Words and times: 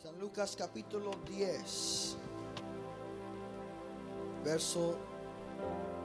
San 0.00 0.16
Lucas 0.20 0.54
capítulo 0.56 1.10
10, 1.26 2.16
verso 4.44 4.94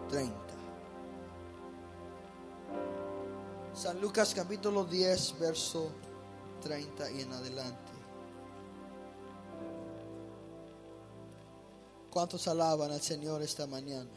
30. 0.10 0.34
San 3.76 4.02
Lucas 4.02 4.34
capítulo 4.34 4.84
10, 4.86 5.40
verso 5.40 5.92
30 6.64 7.12
y 7.12 7.22
en 7.22 7.34
adelante. 7.34 7.92
¿Cuántos 12.10 12.48
alaban 12.48 12.92
al 12.92 13.02
Señor 13.02 13.44
esta 13.44 13.68
mañana? 13.68 14.10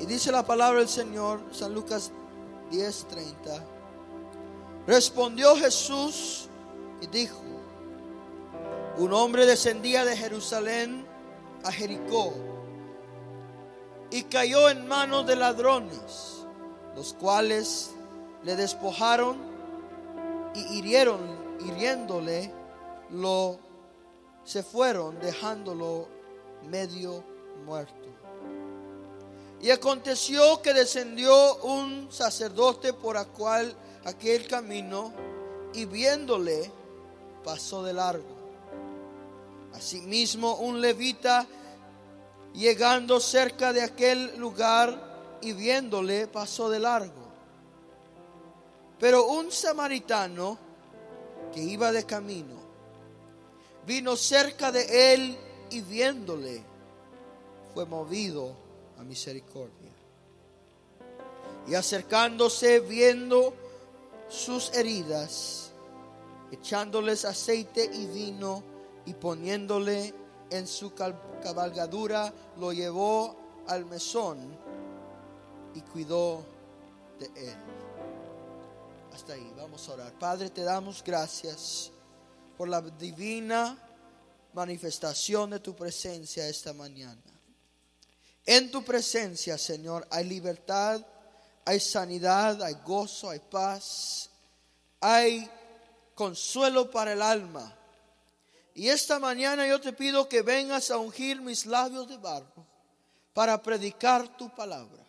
Y 0.00 0.06
dice 0.06 0.32
la 0.32 0.46
palabra 0.46 0.78
del 0.78 0.88
Señor, 0.88 1.42
San 1.52 1.74
Lucas 1.74 2.10
10, 2.70 3.08
30. 3.08 3.73
Respondió 4.86 5.56
Jesús 5.56 6.48
y 7.00 7.06
dijo, 7.06 7.40
un 8.98 9.12
hombre 9.12 9.46
descendía 9.46 10.04
de 10.04 10.16
Jerusalén 10.16 11.06
a 11.64 11.72
Jericó 11.72 12.34
y 14.10 14.22
cayó 14.24 14.68
en 14.68 14.86
manos 14.86 15.26
de 15.26 15.36
ladrones, 15.36 16.46
los 16.94 17.14
cuales 17.14 17.92
le 18.44 18.56
despojaron 18.56 19.38
y 20.54 20.78
hirieron, 20.78 21.20
hiriéndole, 21.66 22.52
lo 23.10 23.58
se 24.44 24.62
fueron 24.62 25.18
dejándolo 25.18 26.06
medio 26.68 27.24
muerto. 27.64 28.08
Y 29.60 29.70
aconteció 29.70 30.60
que 30.60 30.74
descendió 30.74 31.56
un 31.62 32.08
sacerdote 32.12 32.92
por 32.92 33.24
cual 33.28 33.74
aquel 34.04 34.46
camino 34.46 35.12
y 35.72 35.86
viéndole 35.86 36.70
pasó 37.42 37.82
de 37.82 37.92
largo. 37.92 38.34
Asimismo 39.72 40.56
un 40.56 40.80
levita 40.80 41.46
llegando 42.52 43.20
cerca 43.20 43.72
de 43.72 43.82
aquel 43.82 44.36
lugar 44.38 45.38
y 45.40 45.52
viéndole 45.52 46.26
pasó 46.26 46.70
de 46.70 46.78
largo. 46.78 47.24
Pero 48.98 49.26
un 49.26 49.50
samaritano 49.50 50.58
que 51.52 51.60
iba 51.60 51.92
de 51.92 52.04
camino 52.04 52.54
vino 53.86 54.16
cerca 54.16 54.72
de 54.72 55.14
él 55.14 55.36
y 55.70 55.80
viéndole 55.80 56.62
fue 57.74 57.84
movido 57.84 58.63
misericordia. 59.04 59.90
Y 61.66 61.74
acercándose 61.74 62.80
viendo 62.80 63.54
sus 64.28 64.72
heridas, 64.74 65.72
echándoles 66.50 67.24
aceite 67.24 67.90
y 67.92 68.06
vino 68.06 68.62
y 69.06 69.14
poniéndole 69.14 70.14
en 70.50 70.66
su 70.66 70.92
cabalgadura, 71.42 72.32
lo 72.58 72.72
llevó 72.72 73.36
al 73.68 73.86
mesón 73.86 74.38
y 75.74 75.80
cuidó 75.80 76.44
de 77.18 77.26
él. 77.50 77.56
Hasta 79.12 79.34
ahí, 79.34 79.52
vamos 79.56 79.88
a 79.88 79.92
orar. 79.92 80.12
Padre, 80.18 80.50
te 80.50 80.62
damos 80.62 81.02
gracias 81.04 81.92
por 82.56 82.68
la 82.68 82.80
divina 82.80 83.78
manifestación 84.52 85.50
de 85.50 85.60
tu 85.60 85.74
presencia 85.74 86.48
esta 86.48 86.72
mañana. 86.72 87.33
En 88.46 88.70
tu 88.70 88.84
presencia, 88.84 89.56
Señor, 89.56 90.06
hay 90.10 90.24
libertad 90.24 91.04
hay 91.64 91.80
sanidad, 91.80 92.62
hay 92.62 92.74
gozo, 92.84 93.30
hay 93.30 93.38
paz, 93.38 94.28
hay 95.00 95.48
consuelo 96.14 96.90
para 96.90 97.14
el 97.14 97.22
alma. 97.22 97.74
Y 98.74 98.88
esta 98.88 99.18
mañana 99.18 99.66
yo 99.66 99.80
te 99.80 99.92
pido 99.92 100.28
que 100.28 100.42
vengas 100.42 100.90
a 100.90 100.98
ungir 100.98 101.40
mis 101.40 101.64
labios 101.64 102.08
de 102.08 102.16
barro 102.16 102.66
para 103.32 103.62
predicar 103.62 104.36
tu 104.36 104.54
palabra. 104.54 105.02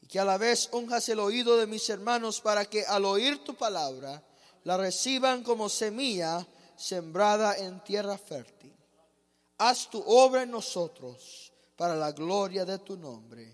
Y 0.00 0.06
que 0.06 0.18
a 0.18 0.24
la 0.24 0.38
vez 0.38 0.68
unjas 0.72 1.08
el 1.08 1.20
oído 1.20 1.56
de 1.56 1.66
mis 1.66 1.88
hermanos 1.88 2.40
para 2.40 2.64
que 2.64 2.84
al 2.84 3.04
oír 3.04 3.44
tu 3.44 3.54
palabra 3.54 4.22
la 4.64 4.76
reciban 4.76 5.42
como 5.42 5.68
semilla 5.68 6.46
sembrada 6.76 7.56
en 7.56 7.82
tierra 7.84 8.18
fértil. 8.18 8.74
Haz 9.58 9.88
tu 9.90 10.02
obra 10.04 10.42
en 10.42 10.50
nosotros 10.50 11.41
para 11.82 11.96
la 11.96 12.12
gloria 12.12 12.64
de 12.64 12.78
tu 12.78 12.96
nombre. 12.96 13.52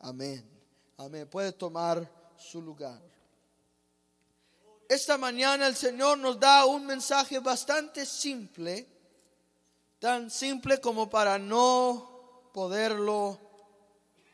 Amén. 0.00 0.44
Amén. 0.96 1.28
Puede 1.30 1.52
tomar 1.52 2.34
su 2.36 2.60
lugar. 2.60 3.00
Esta 4.88 5.16
mañana 5.16 5.68
el 5.68 5.76
Señor 5.76 6.18
nos 6.18 6.40
da 6.40 6.64
un 6.64 6.84
mensaje 6.84 7.38
bastante 7.38 8.06
simple, 8.06 8.84
tan 10.00 10.32
simple 10.32 10.80
como 10.80 11.08
para 11.08 11.38
no 11.38 12.50
poderlo 12.52 13.38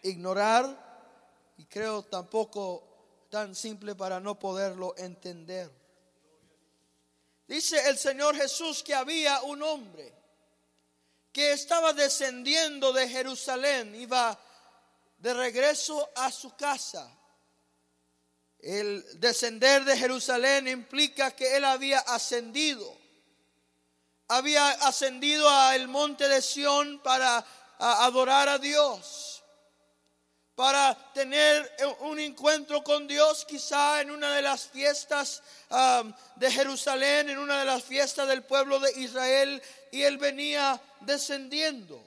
ignorar 0.03 1.53
y 1.59 1.67
creo 1.67 2.03
tampoco 2.05 3.27
tan 3.29 3.55
simple 3.55 3.95
para 3.95 4.19
no 4.19 4.39
poderlo 4.39 4.95
entender. 4.97 5.71
Dice 7.47 7.87
el 7.87 7.99
Señor 7.99 8.35
Jesús 8.35 8.83
que 8.83 8.95
había 8.95 9.43
un 9.43 9.63
hombre 9.63 10.20
que 11.33 11.53
estaba 11.53 11.93
descendiendo 11.93 12.93
de 12.93 13.09
Jerusalén, 13.09 13.95
iba 13.95 14.39
de 15.19 15.35
regreso 15.35 16.11
a 16.17 16.31
su 16.31 16.57
casa. 16.57 17.11
El 18.59 19.21
descender 19.21 19.85
de 19.85 19.97
Jerusalén 19.97 20.69
implica 20.69 21.31
que 21.31 21.57
él 21.57 21.65
había 21.65 22.01
ascendido. 22.01 22.99
Había 24.29 24.71
ascendido 24.71 25.49
al 25.49 25.89
monte 25.89 26.29
de 26.29 26.43
Sión 26.43 27.01
para 27.03 27.45
adorar 27.79 28.49
a 28.49 28.59
Dios. 28.59 29.40
Para 30.61 30.95
tener 31.15 31.75
un 32.01 32.19
encuentro 32.19 32.85
con 32.85 33.09
Dios, 33.09 33.47
quizá 33.47 34.03
en 34.03 34.11
una 34.11 34.35
de 34.35 34.43
las 34.43 34.67
fiestas 34.67 35.43
de 36.37 36.51
Jerusalén, 36.51 37.31
en 37.31 37.39
una 37.39 37.61
de 37.61 37.65
las 37.65 37.83
fiestas 37.83 38.29
del 38.29 38.43
pueblo 38.43 38.79
de 38.79 38.93
Israel, 39.01 39.63
y 39.91 40.03
él 40.03 40.19
venía 40.19 40.79
descendiendo. 41.01 42.05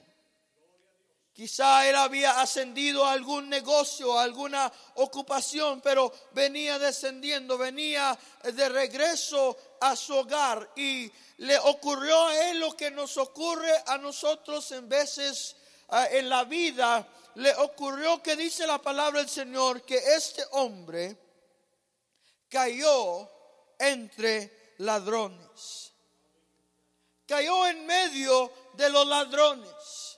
Quizá 1.34 1.90
él 1.90 1.96
había 1.96 2.40
ascendido 2.42 3.04
a 3.08 3.14
algún 3.14 3.50
negocio, 3.50 4.20
a 4.20 4.24
alguna 4.24 4.72
ocupación, 4.98 5.82
pero 5.82 6.14
venía 6.34 6.78
descendiendo, 6.78 7.58
venía 7.58 8.16
de 8.44 8.70
regreso 8.70 9.58
a 9.82 9.96
su 9.96 10.14
hogar 10.14 10.70
y 10.76 11.12
le 11.38 11.58
ocurrió 11.58 12.28
a 12.28 12.52
él 12.52 12.60
lo 12.60 12.78
que 12.78 12.92
nos 12.92 13.18
ocurre 13.18 13.74
a 13.88 13.98
nosotros 13.98 14.72
en 14.74 14.88
veces 14.88 15.56
en 16.12 16.30
la 16.30 16.44
vida. 16.44 17.08
Le 17.36 17.56
ocurrió 17.56 18.22
que 18.22 18.36
dice 18.36 18.68
la 18.68 18.80
palabra 18.80 19.20
del 19.20 19.30
Señor 19.30 19.82
que 19.84 19.98
este 19.98 20.44
hombre 20.52 21.18
cayó 22.50 23.30
entre 23.80 24.76
ladrones. 24.80 25.92
Cayó 27.28 27.68
en 27.68 27.86
medio 27.86 28.52
de 28.74 28.90
los 28.90 29.08
ladrones 29.08 30.14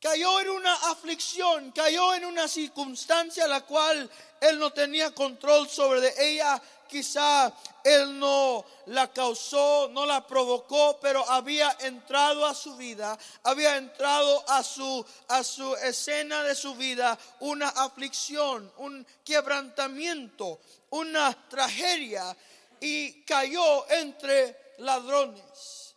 cayó 0.00 0.40
en 0.40 0.48
una 0.48 0.74
aflicción, 0.90 1.72
cayó 1.72 2.14
en 2.14 2.24
una 2.24 2.48
circunstancia 2.48 3.46
la 3.46 3.60
cual 3.60 4.10
él 4.40 4.58
no 4.58 4.72
tenía 4.72 5.14
control 5.14 5.68
sobre 5.68 6.12
ella. 6.18 6.60
Quizá 6.90 7.52
él 7.84 8.18
no 8.18 8.64
la 8.86 9.12
causó, 9.12 9.88
no 9.92 10.04
la 10.04 10.26
provocó, 10.26 10.98
pero 11.00 11.28
había 11.30 11.76
entrado 11.80 12.44
a 12.44 12.54
su 12.54 12.76
vida, 12.76 13.16
había 13.44 13.76
entrado 13.76 14.44
a 14.48 14.62
su 14.64 15.06
a 15.28 15.44
su 15.44 15.74
escena 15.76 16.42
de 16.42 16.54
su 16.54 16.74
vida 16.74 17.16
una 17.40 17.68
aflicción, 17.68 18.72
un 18.78 19.06
quebrantamiento, 19.24 20.60
una 20.90 21.32
tragedia 21.48 22.36
y 22.80 23.22
cayó 23.22 23.88
entre 23.90 24.74
ladrones. 24.78 25.94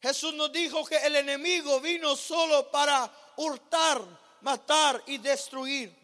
Jesús 0.00 0.34
nos 0.34 0.52
dijo 0.52 0.84
que 0.84 0.96
el 0.98 1.16
enemigo 1.16 1.80
vino 1.80 2.14
solo 2.14 2.70
para 2.70 3.10
hurtar, 3.36 4.02
matar 4.42 5.02
y 5.06 5.18
destruir. 5.18 5.97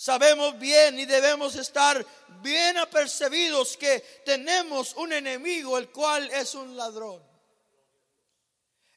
Sabemos 0.00 0.58
bien 0.58 0.98
y 0.98 1.04
debemos 1.04 1.56
estar 1.56 2.06
bien 2.40 2.78
apercibidos 2.78 3.76
que 3.76 4.00
tenemos 4.24 4.94
un 4.94 5.12
enemigo 5.12 5.76
el 5.76 5.90
cual 5.90 6.30
es 6.30 6.54
un 6.54 6.74
ladrón. 6.74 7.22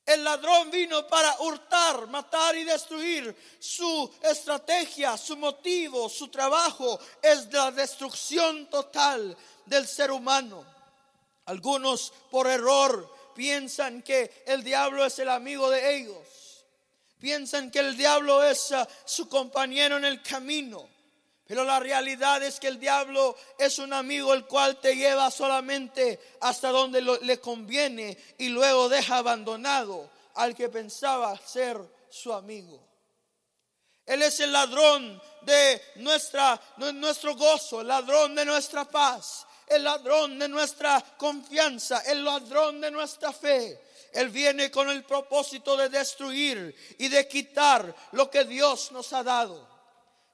El 0.05 0.23
ladrón 0.23 0.71
vino 0.71 1.05
para 1.05 1.41
hurtar, 1.41 2.07
matar 2.07 2.55
y 2.55 2.63
destruir. 2.63 3.35
Su 3.59 4.09
estrategia, 4.21 5.17
su 5.17 5.35
motivo, 5.35 6.07
su 6.07 6.29
trabajo 6.29 6.97
es 7.21 7.51
la 7.51 7.69
destrucción 7.71 8.69
total 8.69 9.35
del 9.65 9.85
ser 9.85 10.09
humano. 10.09 10.65
Algunos 11.47 12.13
por 12.31 12.47
error 12.47 13.13
piensan 13.35 14.03
que 14.03 14.45
el 14.47 14.63
diablo 14.63 15.05
es 15.05 15.19
el 15.19 15.27
amigo 15.27 15.69
de 15.69 15.97
ellos. 15.97 16.65
Piensan 17.19 17.71
que 17.71 17.79
el 17.79 17.97
diablo 17.97 18.41
es 18.41 18.71
ah, 18.71 18.88
su 19.03 19.27
compañero 19.27 19.97
en 19.97 20.05
el 20.05 20.21
camino. 20.21 20.93
Pero 21.53 21.65
la 21.65 21.79
realidad 21.79 22.41
es 22.41 22.59
que 22.59 22.67
el 22.67 22.79
diablo 22.79 23.38
es 23.59 23.77
un 23.77 23.94
amigo 23.94 24.33
el 24.33 24.47
cual 24.47 24.81
te 24.81 24.95
lleva 24.95 25.29
solamente 25.29 26.19
hasta 26.41 26.69
donde 26.69 27.00
le 27.00 27.39
conviene 27.39 28.17
y 28.39 28.50
luego 28.50 28.89
deja 28.89 29.17
abandonado 29.17 30.09
al 30.33 30.55
que 30.55 30.69
pensaba 30.69 31.38
ser 31.38 31.79
su 32.09 32.33
amigo. 32.33 32.83
Él 34.03 34.23
es 34.23 34.39
el 34.39 34.51
ladrón 34.51 35.21
de 35.41 35.79
nuestro 35.97 37.35
gozo, 37.35 37.81
el 37.81 37.88
ladrón 37.88 38.33
de 38.33 38.45
nuestra 38.45 38.85
paz, 38.85 39.45
el 39.67 39.83
ladrón 39.83 40.39
de 40.39 40.47
nuestra 40.47 41.05
confianza, 41.19 42.00
el 42.00 42.25
ladrón 42.25 42.81
de 42.81 42.89
nuestra 42.89 43.31
fe. 43.31 43.79
Él 44.11 44.29
viene 44.29 44.71
con 44.71 44.89
el 44.89 45.03
propósito 45.03 45.77
de 45.77 45.89
destruir 45.89 46.95
y 46.97 47.09
de 47.09 47.27
quitar 47.27 47.95
lo 48.13 48.31
que 48.31 48.44
Dios 48.44 48.91
nos 48.91 49.13
ha 49.13 49.21
dado. 49.21 49.73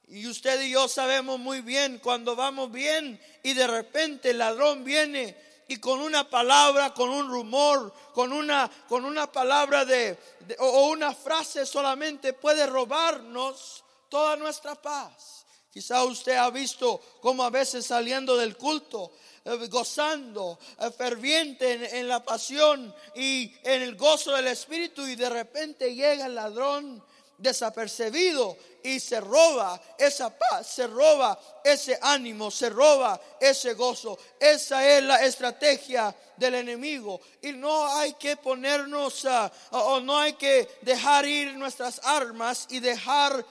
Y 0.09 0.25
usted 0.27 0.61
y 0.61 0.71
yo 0.71 0.87
sabemos 0.87 1.39
muy 1.39 1.61
bien 1.61 1.99
cuando 1.99 2.35
vamos 2.35 2.71
bien 2.71 3.19
y 3.43 3.53
de 3.53 3.67
repente 3.67 4.31
el 4.31 4.39
ladrón 4.39 4.83
viene 4.83 5.37
y 5.67 5.77
con 5.77 5.99
una 5.99 6.27
palabra, 6.27 6.95
con 6.95 7.09
un 7.09 7.29
rumor, 7.29 7.93
con 8.13 8.33
una, 8.33 8.69
con 8.87 9.05
una 9.05 9.31
palabra 9.31 9.85
de, 9.85 10.17
o 10.57 10.87
una 10.87 11.13
frase 11.13 11.63
solamente 11.63 12.33
puede 12.33 12.65
robarnos 12.65 13.83
toda 14.09 14.35
nuestra 14.35 14.73
paz. 14.73 15.45
Quizá 15.71 16.03
usted 16.03 16.35
ha 16.35 16.49
visto 16.49 16.99
como 17.21 17.43
a 17.43 17.51
veces 17.51 17.85
saliendo 17.85 18.35
del 18.35 18.57
culto, 18.57 19.11
eh, 19.45 19.67
gozando, 19.67 20.57
eh, 20.79 20.89
ferviente 20.89 21.99
en, 21.99 22.07
la 22.07 22.23
pasión 22.23 22.93
y 23.13 23.53
en 23.63 23.83
el 23.83 23.95
gozo 23.95 24.31
del 24.31 24.47
Espíritu 24.47 25.05
y 25.05 25.15
de 25.15 25.29
repente 25.29 25.93
llega 25.93 26.25
el 26.25 26.33
ladrón 26.33 27.03
desapercibido 27.39 28.57
y 28.83 28.99
se 28.99 29.19
roba 29.19 29.81
esa 29.97 30.29
paz, 30.37 30.67
se 30.67 30.87
roba 30.87 31.39
ese 31.63 31.97
ánimo, 32.01 32.51
se 32.51 32.69
roba 32.69 33.19
ese 33.39 33.73
gozo. 33.73 34.17
Esa 34.39 34.87
es 34.87 35.03
la 35.03 35.23
estrategia 35.25 36.15
del 36.37 36.55
enemigo. 36.55 37.19
Y 37.41 37.53
no 37.53 37.87
hay 37.87 38.13
que 38.13 38.37
ponernos, 38.37 39.25
ah, 39.25 39.51
o 39.71 39.99
no 39.99 40.17
hay 40.17 40.33
que 40.33 40.67
dejar 40.81 41.25
ir 41.25 41.55
nuestras 41.55 41.99
armas 42.03 42.67
y 42.69 42.79
dejar 42.79 43.45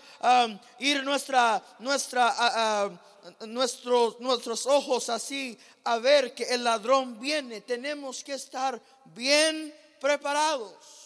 ir 0.79 1.03
nuestra, 1.05 1.63
nuestra, 1.79 2.29
ah, 2.29 2.53
ah, 2.55 3.47
nuestros, 3.47 4.21
nuestros 4.21 4.67
ojos 4.67 5.09
así 5.09 5.59
a 5.85 5.99
ver 5.99 6.35
que 6.35 6.45
el 6.45 6.65
ladrón 6.65 7.19
viene. 7.19 7.63
Tenemos 7.63 8.23
que 8.23 8.35
estar 8.35 8.81
bien 9.07 9.75
preparados. 10.01 10.98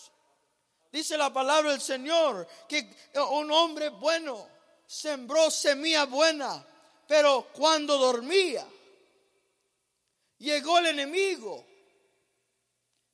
Dice 0.92 1.16
la 1.16 1.32
palabra 1.32 1.70
del 1.70 1.80
Señor 1.80 2.46
que 2.68 2.94
un 3.30 3.50
hombre 3.50 3.88
bueno 3.88 4.46
sembró 4.86 5.50
semilla 5.50 6.04
buena, 6.04 6.62
pero 7.08 7.48
cuando 7.54 7.96
dormía, 7.96 8.66
llegó 10.36 10.78
el 10.80 10.86
enemigo 10.88 11.66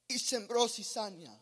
y 0.08 0.18
sembró 0.18 0.68
cizaña. 0.68 1.32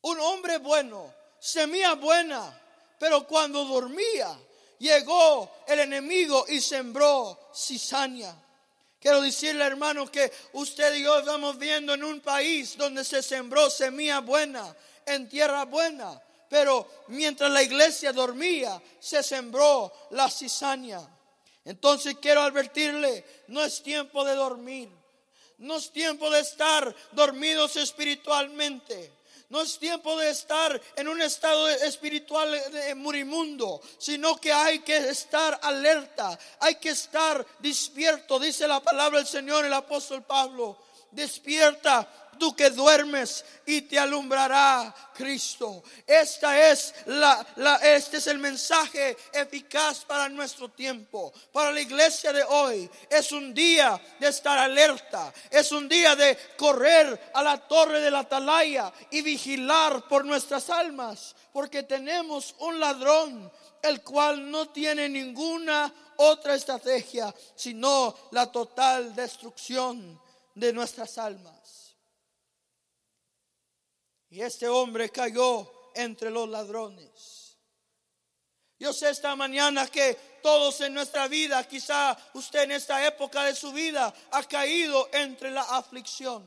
Un 0.00 0.18
hombre 0.18 0.58
bueno, 0.58 1.14
semilla 1.38 1.94
buena, 1.94 2.60
pero 2.98 3.24
cuando 3.28 3.64
dormía, 3.64 4.36
llegó 4.80 5.62
el 5.68 5.78
enemigo 5.78 6.46
y 6.48 6.60
sembró 6.60 7.52
cizaña. 7.54 8.34
Quiero 9.02 9.20
decirle, 9.20 9.64
hermano, 9.64 10.08
que 10.08 10.30
usted 10.52 10.94
y 10.94 11.02
yo 11.02 11.18
estamos 11.18 11.58
viendo 11.58 11.92
en 11.92 12.04
un 12.04 12.20
país 12.20 12.76
donde 12.76 13.04
se 13.04 13.20
sembró 13.20 13.68
semilla 13.68 14.20
buena, 14.20 14.76
en 15.04 15.28
tierra 15.28 15.64
buena, 15.64 16.22
pero 16.48 16.88
mientras 17.08 17.50
la 17.50 17.64
iglesia 17.64 18.12
dormía, 18.12 18.80
se 19.00 19.24
sembró 19.24 19.92
la 20.10 20.30
cizaña. 20.30 21.00
Entonces 21.64 22.14
quiero 22.22 22.42
advertirle, 22.42 23.24
no 23.48 23.64
es 23.64 23.82
tiempo 23.82 24.24
de 24.24 24.36
dormir, 24.36 24.88
no 25.58 25.78
es 25.78 25.90
tiempo 25.90 26.30
de 26.30 26.38
estar 26.38 26.94
dormidos 27.10 27.74
espiritualmente. 27.74 29.10
No 29.52 29.60
es 29.60 29.78
tiempo 29.78 30.16
de 30.16 30.30
estar 30.30 30.80
en 30.96 31.08
un 31.08 31.20
estado 31.20 31.68
espiritual 31.68 32.58
murimundo, 32.96 33.82
sino 33.98 34.40
que 34.40 34.50
hay 34.50 34.78
que 34.78 34.96
estar 34.96 35.60
alerta, 35.62 36.38
hay 36.58 36.76
que 36.76 36.88
estar 36.88 37.44
despierto, 37.58 38.38
dice 38.38 38.66
la 38.66 38.80
palabra 38.80 39.18
del 39.18 39.26
Señor, 39.26 39.66
el 39.66 39.74
apóstol 39.74 40.22
Pablo. 40.22 40.78
Despierta, 41.12 42.08
tú 42.38 42.56
que 42.56 42.70
duermes 42.70 43.44
y 43.66 43.82
te 43.82 43.98
alumbrará 43.98 44.92
Cristo. 45.14 45.84
Esta 46.06 46.70
es 46.70 46.94
la, 47.06 47.46
este 47.82 48.16
es 48.16 48.26
el 48.26 48.38
mensaje 48.38 49.16
eficaz 49.32 50.04
para 50.04 50.28
nuestro 50.28 50.68
tiempo, 50.68 51.32
para 51.52 51.70
la 51.70 51.80
iglesia 51.80 52.32
de 52.32 52.42
hoy. 52.42 52.90
Es 53.08 53.30
un 53.30 53.54
día 53.54 54.00
de 54.18 54.28
estar 54.28 54.58
alerta, 54.58 55.32
es 55.50 55.70
un 55.70 55.88
día 55.88 56.16
de 56.16 56.36
correr 56.56 57.30
a 57.34 57.42
la 57.42 57.58
torre 57.58 58.00
de 58.00 58.10
la 58.10 58.20
atalaya 58.20 58.92
y 59.10 59.22
vigilar 59.22 60.08
por 60.08 60.24
nuestras 60.24 60.68
almas, 60.70 61.36
porque 61.52 61.84
tenemos 61.84 62.56
un 62.58 62.80
ladrón 62.80 63.52
el 63.82 64.02
cual 64.02 64.50
no 64.50 64.68
tiene 64.70 65.08
ninguna 65.08 65.92
otra 66.16 66.54
estrategia 66.54 67.34
sino 67.54 68.14
la 68.30 68.50
total 68.50 69.14
destrucción 69.14 70.20
de 70.54 70.72
nuestras 70.72 71.18
almas. 71.18 71.96
Y 74.30 74.40
este 74.40 74.68
hombre 74.68 75.10
cayó 75.10 75.70
entre 75.94 76.30
los 76.30 76.48
ladrones. 76.48 77.58
Yo 78.78 78.92
sé 78.92 79.10
esta 79.10 79.36
mañana 79.36 79.86
que 79.86 80.14
todos 80.42 80.80
en 80.80 80.94
nuestra 80.94 81.28
vida, 81.28 81.62
quizá 81.68 82.16
usted 82.34 82.62
en 82.62 82.72
esta 82.72 83.06
época 83.06 83.44
de 83.44 83.54
su 83.54 83.72
vida, 83.72 84.12
ha 84.32 84.42
caído 84.44 85.08
entre 85.12 85.50
la 85.52 85.62
aflicción. 85.62 86.44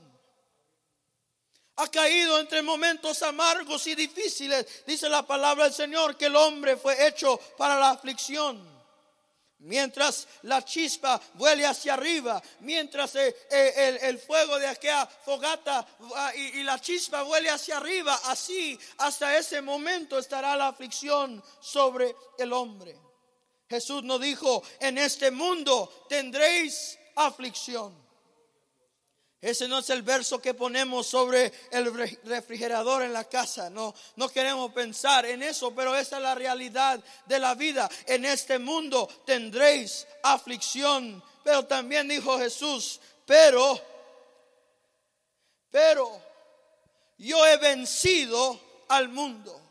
Ha 1.78 1.88
caído 1.88 2.40
entre 2.40 2.62
momentos 2.62 3.22
amargos 3.22 3.88
y 3.88 3.96
difíciles. 3.96 4.84
Dice 4.86 5.08
la 5.08 5.24
palabra 5.24 5.66
del 5.66 5.74
Señor 5.74 6.18
que 6.18 6.26
el 6.26 6.36
hombre 6.36 6.76
fue 6.76 7.08
hecho 7.08 7.38
para 7.58 7.80
la 7.80 7.92
aflicción. 7.92 8.75
Mientras 9.66 10.28
la 10.44 10.64
chispa 10.64 11.20
vuele 11.34 11.66
hacia 11.66 11.96
arriba, 11.96 12.42
mientras 12.60 13.16
eh, 13.16 13.36
eh, 13.50 14.00
el, 14.04 14.20
fuego 14.20 14.60
de 14.60 14.68
aquella 14.68 15.08
fogata 15.08 15.88
y, 16.36 16.62
la 16.62 16.80
chispa 16.80 17.24
vuele 17.24 17.50
hacia 17.50 17.78
arriba, 17.78 18.20
así 18.26 18.80
hasta 19.00 19.36
ese 19.36 19.64
momento 19.64 20.20
estará 20.20 20.56
la 20.56 20.68
aflicción 20.68 21.44
sobre 21.60 22.16
el 22.38 22.54
hombre. 22.54 22.96
Jesús 23.68 24.04
nos 24.04 24.22
dijo, 24.22 24.62
en 24.80 25.00
este 25.00 25.32
mundo 25.32 26.06
tendréis 26.08 27.00
aflicción. 27.16 28.05
Ese 29.46 29.68
no 29.68 29.78
es 29.78 29.92
el 29.92 30.02
verso 30.02 30.42
que 30.42 30.56
ponemos 30.56 31.06
sobre 31.06 31.54
el 31.70 31.94
refrigerador 32.24 33.04
en 33.04 33.14
la 33.14 33.26
casa. 33.26 33.70
No, 33.70 33.94
no 34.16 34.28
queremos 34.28 34.74
pensar 34.74 35.24
en 35.28 35.44
eso, 35.44 35.70
pero 35.76 35.96
esa 35.96 36.18
es 36.18 36.24
la 36.24 36.34
realidad 36.34 37.00
de 37.28 37.38
la 37.38 37.54
vida. 37.54 37.88
En 38.08 38.26
este 38.26 38.58
mundo 38.58 39.08
tendréis 39.24 40.08
aflicción. 40.24 41.24
Pero 41.44 41.64
también 41.64 42.08
dijo 42.08 42.40
Jesús, 42.40 43.00
pero, 43.28 43.80
pero 45.70 46.20
yo 47.20 47.46
he 47.46 47.58
vencido 47.58 48.60
al 48.88 49.10
mundo. 49.10 49.62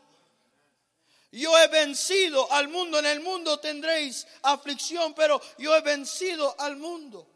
Yo 1.33 1.59
he 1.59 1.67
vencido 1.67 2.49
al 2.49 2.69
mundo. 2.69 2.99
En 2.99 3.07
el 3.07 3.19
mundo 3.19 3.59
tendréis 3.59 4.25
aflicción, 4.43 5.13
pero 5.13 5.41
yo 5.57 5.75
he 5.75 5.81
vencido 5.81 6.55
al 6.59 6.77
mundo. 6.77 7.34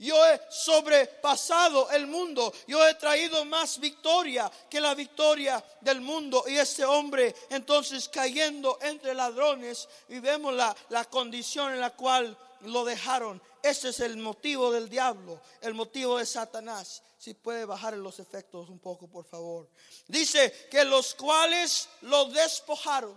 Yo 0.00 0.16
he 0.26 0.40
sobrepasado 0.48 1.90
el 1.90 2.06
mundo. 2.06 2.50
Yo 2.66 2.86
he 2.88 2.94
traído 2.94 3.44
más 3.44 3.78
victoria 3.78 4.50
que 4.70 4.80
la 4.80 4.94
victoria 4.94 5.62
del 5.82 6.00
mundo. 6.00 6.42
Y 6.46 6.56
este 6.56 6.86
hombre 6.86 7.34
entonces 7.50 8.08
cayendo 8.08 8.78
entre 8.80 9.12
ladrones 9.12 9.86
y 10.08 10.18
vemos 10.18 10.54
la, 10.54 10.74
la 10.88 11.04
condición 11.04 11.74
en 11.74 11.80
la 11.80 11.90
cual 11.90 12.34
lo 12.62 12.82
dejaron. 12.86 13.42
Ese 13.62 13.90
es 13.90 14.00
el 14.00 14.16
motivo 14.16 14.72
del 14.72 14.88
diablo, 14.88 15.42
el 15.60 15.74
motivo 15.74 16.16
de 16.16 16.24
Satanás. 16.24 17.02
Si 17.18 17.34
puede 17.34 17.66
bajar 17.66 17.92
los 17.92 18.20
efectos 18.20 18.70
un 18.70 18.78
poco, 18.78 19.06
por 19.06 19.26
favor. 19.26 19.68
Dice 20.08 20.68
que 20.70 20.82
los 20.82 21.14
cuales 21.14 21.90
lo 22.00 22.24
despojaron. 22.24 23.14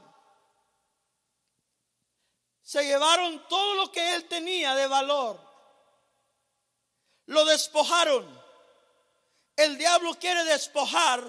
Se 2.61 2.83
llevaron 2.83 3.47
todo 3.47 3.75
lo 3.75 3.89
que 3.89 4.15
él 4.15 4.27
tenía 4.27 4.75
de 4.75 4.87
valor 4.87 5.52
lo 7.33 7.43
despojaron. 7.45 8.25
El 9.55 9.77
diablo 9.77 10.13
quiere 10.19 10.43
despojar 10.45 11.21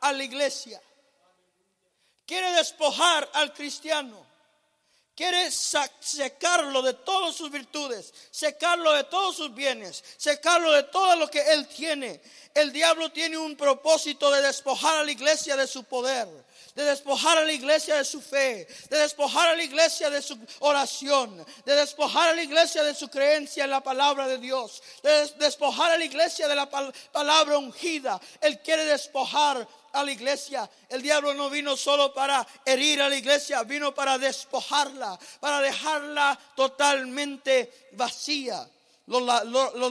a 0.00 0.12
la 0.12 0.22
iglesia. 0.22 0.80
Quiere 2.26 2.52
despojar 2.52 3.28
al 3.32 3.52
cristiano. 3.52 4.31
Quiere 5.14 5.50
secarlo 5.50 6.82
de 6.82 6.94
todas 6.94 7.34
sus 7.34 7.50
virtudes, 7.50 8.12
secarlo 8.30 8.92
de 8.92 9.04
todos 9.04 9.36
sus 9.36 9.54
bienes, 9.54 10.02
secarlo 10.16 10.72
de 10.72 10.84
todo 10.84 11.16
lo 11.16 11.28
que 11.28 11.40
él 11.52 11.66
tiene. 11.68 12.20
El 12.54 12.72
diablo 12.72 13.10
tiene 13.12 13.36
un 13.36 13.56
propósito 13.56 14.30
de 14.30 14.42
despojar 14.42 14.98
a 14.98 15.04
la 15.04 15.10
iglesia 15.10 15.56
de 15.56 15.66
su 15.66 15.84
poder, 15.84 16.28
de 16.74 16.84
despojar 16.84 17.38
a 17.38 17.44
la 17.44 17.52
iglesia 17.52 17.96
de 17.96 18.04
su 18.04 18.20
fe, 18.20 18.66
de 18.88 18.98
despojar 18.98 19.50
a 19.50 19.56
la 19.56 19.62
iglesia 19.62 20.08
de 20.08 20.22
su 20.22 20.38
oración, 20.60 21.44
de 21.64 21.74
despojar 21.74 22.30
a 22.30 22.34
la 22.34 22.42
iglesia 22.42 22.82
de 22.82 22.94
su 22.94 23.08
creencia 23.08 23.64
en 23.64 23.70
la 23.70 23.82
palabra 23.82 24.26
de 24.26 24.38
Dios, 24.38 24.82
de 25.02 25.26
despojar 25.38 25.92
a 25.92 25.98
la 25.98 26.04
iglesia 26.04 26.48
de 26.48 26.54
la 26.54 26.68
palabra 26.68 27.58
ungida. 27.58 28.20
Él 28.40 28.60
quiere 28.60 28.84
despojar 28.86 29.66
a 29.92 30.04
la 30.04 30.12
iglesia. 30.12 30.68
El 30.88 31.02
diablo 31.02 31.34
no 31.34 31.50
vino 31.50 31.76
solo 31.76 32.12
para 32.12 32.46
herir 32.64 33.02
a 33.02 33.08
la 33.08 33.16
iglesia, 33.16 33.62
vino 33.62 33.94
para 33.94 34.18
despojarla, 34.18 35.18
para 35.40 35.60
dejarla 35.60 36.38
totalmente 36.56 37.88
vacía. 37.92 38.68
Los, 39.06 39.22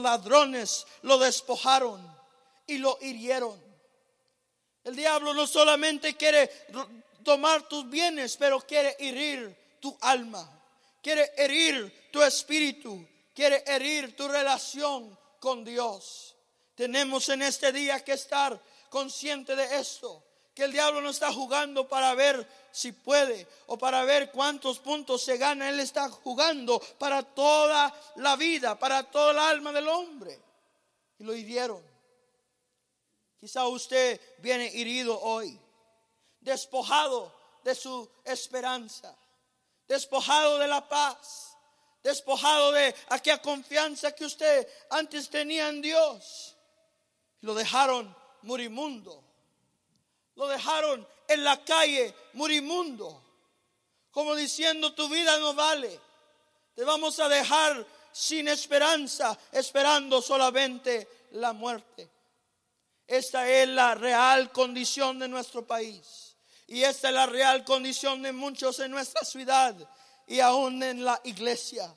ladrones 0.02 0.86
lo 1.02 1.18
despojaron 1.18 2.04
y 2.66 2.78
lo 2.78 2.98
hirieron. 3.00 3.60
El 4.84 4.96
diablo 4.96 5.32
no 5.34 5.46
solamente 5.46 6.16
quiere 6.16 6.50
tomar 7.22 7.68
tus 7.68 7.88
bienes, 7.88 8.36
pero 8.36 8.60
quiere 8.60 8.96
herir 8.98 9.76
tu 9.80 9.96
alma, 10.00 10.48
quiere 11.00 11.32
herir 11.36 12.08
tu 12.10 12.22
espíritu, 12.22 13.06
quiere 13.34 13.62
herir 13.66 14.16
tu 14.16 14.26
relación 14.26 15.16
con 15.38 15.64
Dios. 15.64 16.34
Tenemos 16.74 17.28
en 17.28 17.42
este 17.42 17.70
día 17.70 18.02
que 18.02 18.12
estar 18.12 18.60
consciente 18.92 19.56
de 19.56 19.80
esto, 19.80 20.22
que 20.54 20.64
el 20.64 20.72
diablo 20.72 21.00
no 21.00 21.08
está 21.08 21.32
jugando 21.32 21.88
para 21.88 22.14
ver 22.14 22.46
si 22.70 22.92
puede 22.92 23.48
o 23.66 23.78
para 23.78 24.04
ver 24.04 24.30
cuántos 24.30 24.78
puntos 24.80 25.24
se 25.24 25.38
gana. 25.38 25.70
Él 25.70 25.80
está 25.80 26.10
jugando 26.10 26.78
para 26.98 27.22
toda 27.22 27.92
la 28.16 28.36
vida, 28.36 28.78
para 28.78 29.02
toda 29.04 29.32
el 29.32 29.38
alma 29.38 29.72
del 29.72 29.88
hombre. 29.88 30.38
Y 31.18 31.24
lo 31.24 31.34
hirieron. 31.34 31.82
Quizá 33.40 33.66
usted 33.66 34.20
viene 34.38 34.66
herido 34.78 35.18
hoy, 35.18 35.58
despojado 36.38 37.34
de 37.64 37.74
su 37.74 38.08
esperanza, 38.24 39.16
despojado 39.88 40.58
de 40.58 40.68
la 40.68 40.86
paz, 40.86 41.56
despojado 42.02 42.72
de 42.72 42.94
aquella 43.08 43.40
confianza 43.40 44.12
que 44.12 44.26
usted 44.26 44.68
antes 44.90 45.30
tenía 45.30 45.70
en 45.70 45.80
Dios. 45.80 46.56
Lo 47.40 47.54
dejaron 47.54 48.21
murimundo. 48.42 49.22
Lo 50.36 50.48
dejaron 50.48 51.06
en 51.28 51.44
la 51.44 51.62
calle 51.64 52.14
murimundo. 52.34 53.22
Como 54.10 54.34
diciendo, 54.34 54.92
tu 54.92 55.08
vida 55.08 55.38
no 55.38 55.54
vale. 55.54 55.98
Te 56.74 56.84
vamos 56.84 57.18
a 57.18 57.28
dejar 57.28 57.86
sin 58.12 58.48
esperanza, 58.48 59.38
esperando 59.50 60.20
solamente 60.20 61.08
la 61.32 61.52
muerte. 61.52 62.10
Esta 63.06 63.48
es 63.48 63.68
la 63.68 63.94
real 63.94 64.52
condición 64.52 65.18
de 65.18 65.28
nuestro 65.28 65.66
país. 65.66 66.36
Y 66.66 66.82
esta 66.82 67.08
es 67.08 67.14
la 67.14 67.26
real 67.26 67.64
condición 67.64 68.22
de 68.22 68.32
muchos 68.32 68.78
en 68.80 68.90
nuestra 68.90 69.24
ciudad 69.24 69.76
y 70.26 70.40
aún 70.40 70.82
en 70.82 71.04
la 71.04 71.20
iglesia. 71.24 71.94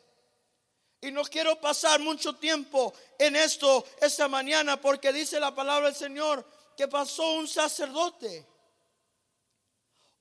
Y 1.05 1.11
no 1.11 1.23
quiero 1.23 1.61
pasar 1.61 1.99
mucho 1.99 2.33
tiempo 2.33 2.91
en 3.19 3.35
esto 3.35 3.85
esta 4.01 4.27
mañana 4.27 4.81
porque 4.81 5.13
dice 5.13 5.39
la 5.39 5.53
palabra 5.53 5.85
del 5.85 5.95
Señor 5.95 6.43
que 6.75 6.87
pasó 6.87 7.33
un 7.33 7.47
sacerdote. 7.47 8.43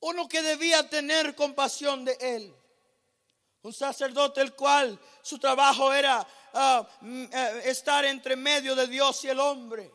Uno 0.01 0.29
que 0.29 0.43
debía 0.43 0.87
tener 0.91 1.35
compasión 1.35 2.05
de 2.05 2.19
él. 2.21 2.55
Un 3.63 3.73
sacerdote 3.73 4.43
el 4.43 4.53
cual 4.55 5.01
su 5.23 5.39
trabajo 5.39 5.91
era 5.91 6.27
ah, 6.53 6.87
mm, 7.01 7.25
eh, 7.33 7.63
estar 7.65 8.05
entre 8.05 8.37
medio 8.37 8.75
de 8.75 8.87
Dios 8.87 9.25
y 9.25 9.31
el 9.31 9.41
hombre. 9.41 9.91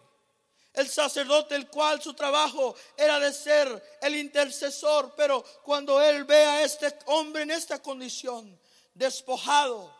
El 0.74 0.89
sacerdote 0.89 1.53
el 1.53 1.67
cual 1.67 2.01
su 2.01 2.15
trabajo 2.15 2.75
era 2.98 3.19
de 3.19 3.31
ser 3.31 4.00
el 4.01 4.15
intercesor. 4.15 5.13
Pero 5.15 5.43
cuando 5.63 6.01
él 6.01 6.24
ve 6.24 6.46
a 6.46 6.63
este 6.63 6.98
hombre 7.05 7.43
en 7.43 7.51
esta 7.51 7.79
condición, 7.79 8.60
despojado, 8.96 9.99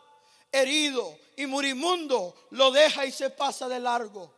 herido 0.52 1.18
y 1.36 1.46
morimundo, 1.46 2.36
lo 2.52 2.72
deja 2.72 3.06
y 3.06 3.12
se 3.12 3.30
pasa 3.30 3.68
de 3.68 3.80
largo. 3.80 4.34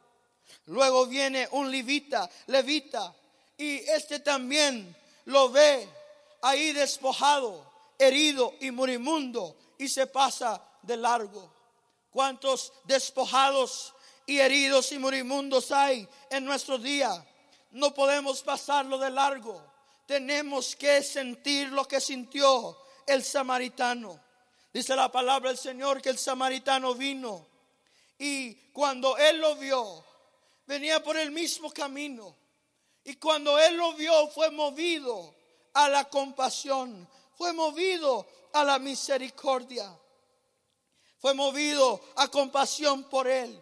Luego 0.65 1.08
viene 1.08 1.48
un 1.51 1.72
levita, 1.72 2.30
levita, 2.48 3.13
y 3.58 3.77
este 3.77 4.20
también 4.20 4.96
lo 5.25 5.50
ve 5.50 5.88
ahí 6.41 6.74
despojado, 6.74 7.65
herido 7.98 8.53
y 8.60 8.72
morimundo, 8.72 9.56
y 9.77 9.88
se 9.88 10.08
pasa 10.08 10.62
de 10.82 10.98
largo. 10.98 11.51
¿Cuántos 12.10 12.74
despojados 12.84 13.94
y 14.25 14.39
heridos 14.39 14.91
y 14.91 15.00
morimundos 15.00 15.72
hay 15.72 16.08
en 16.30 16.46
nuestro 16.46 16.77
día? 16.77 17.25
No 17.72 17.94
podemos 17.94 18.41
pasarlo 18.41 18.98
de 18.98 19.10
largo. 19.10 19.63
Tenemos 20.06 20.75
que 20.75 21.01
sentir 21.01 21.70
lo 21.70 21.88
que 21.88 22.01
sintió 22.01 22.77
el 23.08 23.24
samaritano. 23.24 24.20
Dice 24.74 24.96
la 24.96 25.12
palabra 25.12 25.50
del 25.50 25.58
Señor 25.58 26.01
que 26.01 26.10
el 26.10 26.18
samaritano 26.18 26.96
vino 26.96 27.48
y 28.18 28.54
cuando 28.72 29.18
él 29.18 29.40
lo 29.40 29.56
vio, 29.56 30.06
venía 30.68 31.04
por 31.04 31.18
el 31.18 31.32
mismo 31.32 31.72
camino. 31.72 32.38
Y 33.04 33.16
cuando 33.16 33.58
él 33.58 33.75
lo 33.75 33.94
vio, 33.94 34.28
fue 34.28 34.51
movido 34.51 35.34
a 35.74 35.90
la 35.90 36.08
compasión, 36.08 37.10
fue 37.36 37.51
movido 37.51 38.28
a 38.54 38.63
la 38.63 38.78
misericordia, 38.78 39.92
fue 41.18 41.34
movido 41.34 42.00
a 42.16 42.28
compasión 42.28 43.06
por 43.06 43.28
él. 43.28 43.60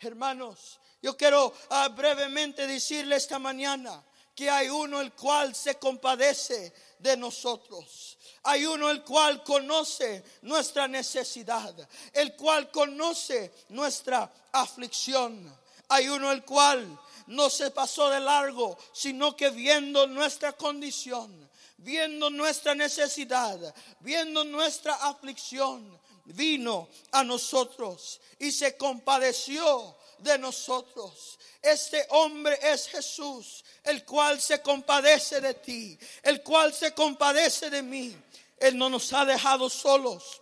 Hermanos, 0.00 0.80
yo 1.00 1.16
quiero 1.16 1.52
ah, 1.70 1.88
brevemente 1.88 2.66
decirle 2.66 3.16
esta 3.16 3.38
mañana 3.38 4.04
que 4.34 4.50
hay 4.50 4.68
uno 4.68 5.00
el 5.00 5.12
cual 5.12 5.54
se 5.54 5.78
compadece 5.78 6.72
de 6.98 7.16
nosotros. 7.16 8.18
Hay 8.44 8.64
uno 8.66 8.90
el 8.90 9.02
cual 9.02 9.42
conoce 9.44 10.24
nuestra 10.42 10.88
necesidad, 10.88 11.74
el 12.12 12.34
cual 12.34 12.70
conoce 12.70 13.52
nuestra 13.68 14.32
aflicción. 14.52 15.60
Hay 15.88 16.08
uno 16.08 16.32
el 16.32 16.44
cual 16.44 16.98
no 17.26 17.50
se 17.50 17.70
pasó 17.70 18.08
de 18.08 18.20
largo, 18.20 18.76
sino 18.92 19.36
que 19.36 19.50
viendo 19.50 20.06
nuestra 20.06 20.52
condición, 20.52 21.50
viendo 21.76 22.30
nuestra 22.30 22.74
necesidad, 22.74 23.74
viendo 24.00 24.44
nuestra 24.44 24.94
aflicción, 24.94 26.00
vino 26.24 26.88
a 27.10 27.24
nosotros 27.24 28.20
y 28.38 28.52
se 28.52 28.76
compadeció 28.76 29.96
de 30.22 30.38
nosotros. 30.38 31.38
Este 31.60 32.06
hombre 32.10 32.58
es 32.62 32.88
Jesús, 32.88 33.64
el 33.84 34.04
cual 34.04 34.40
se 34.40 34.62
compadece 34.62 35.40
de 35.40 35.54
ti, 35.54 35.98
el 36.22 36.42
cual 36.42 36.72
se 36.72 36.92
compadece 36.92 37.70
de 37.70 37.82
mí. 37.82 38.16
Él 38.58 38.78
no 38.78 38.88
nos 38.88 39.12
ha 39.12 39.24
dejado 39.24 39.68
solos, 39.68 40.40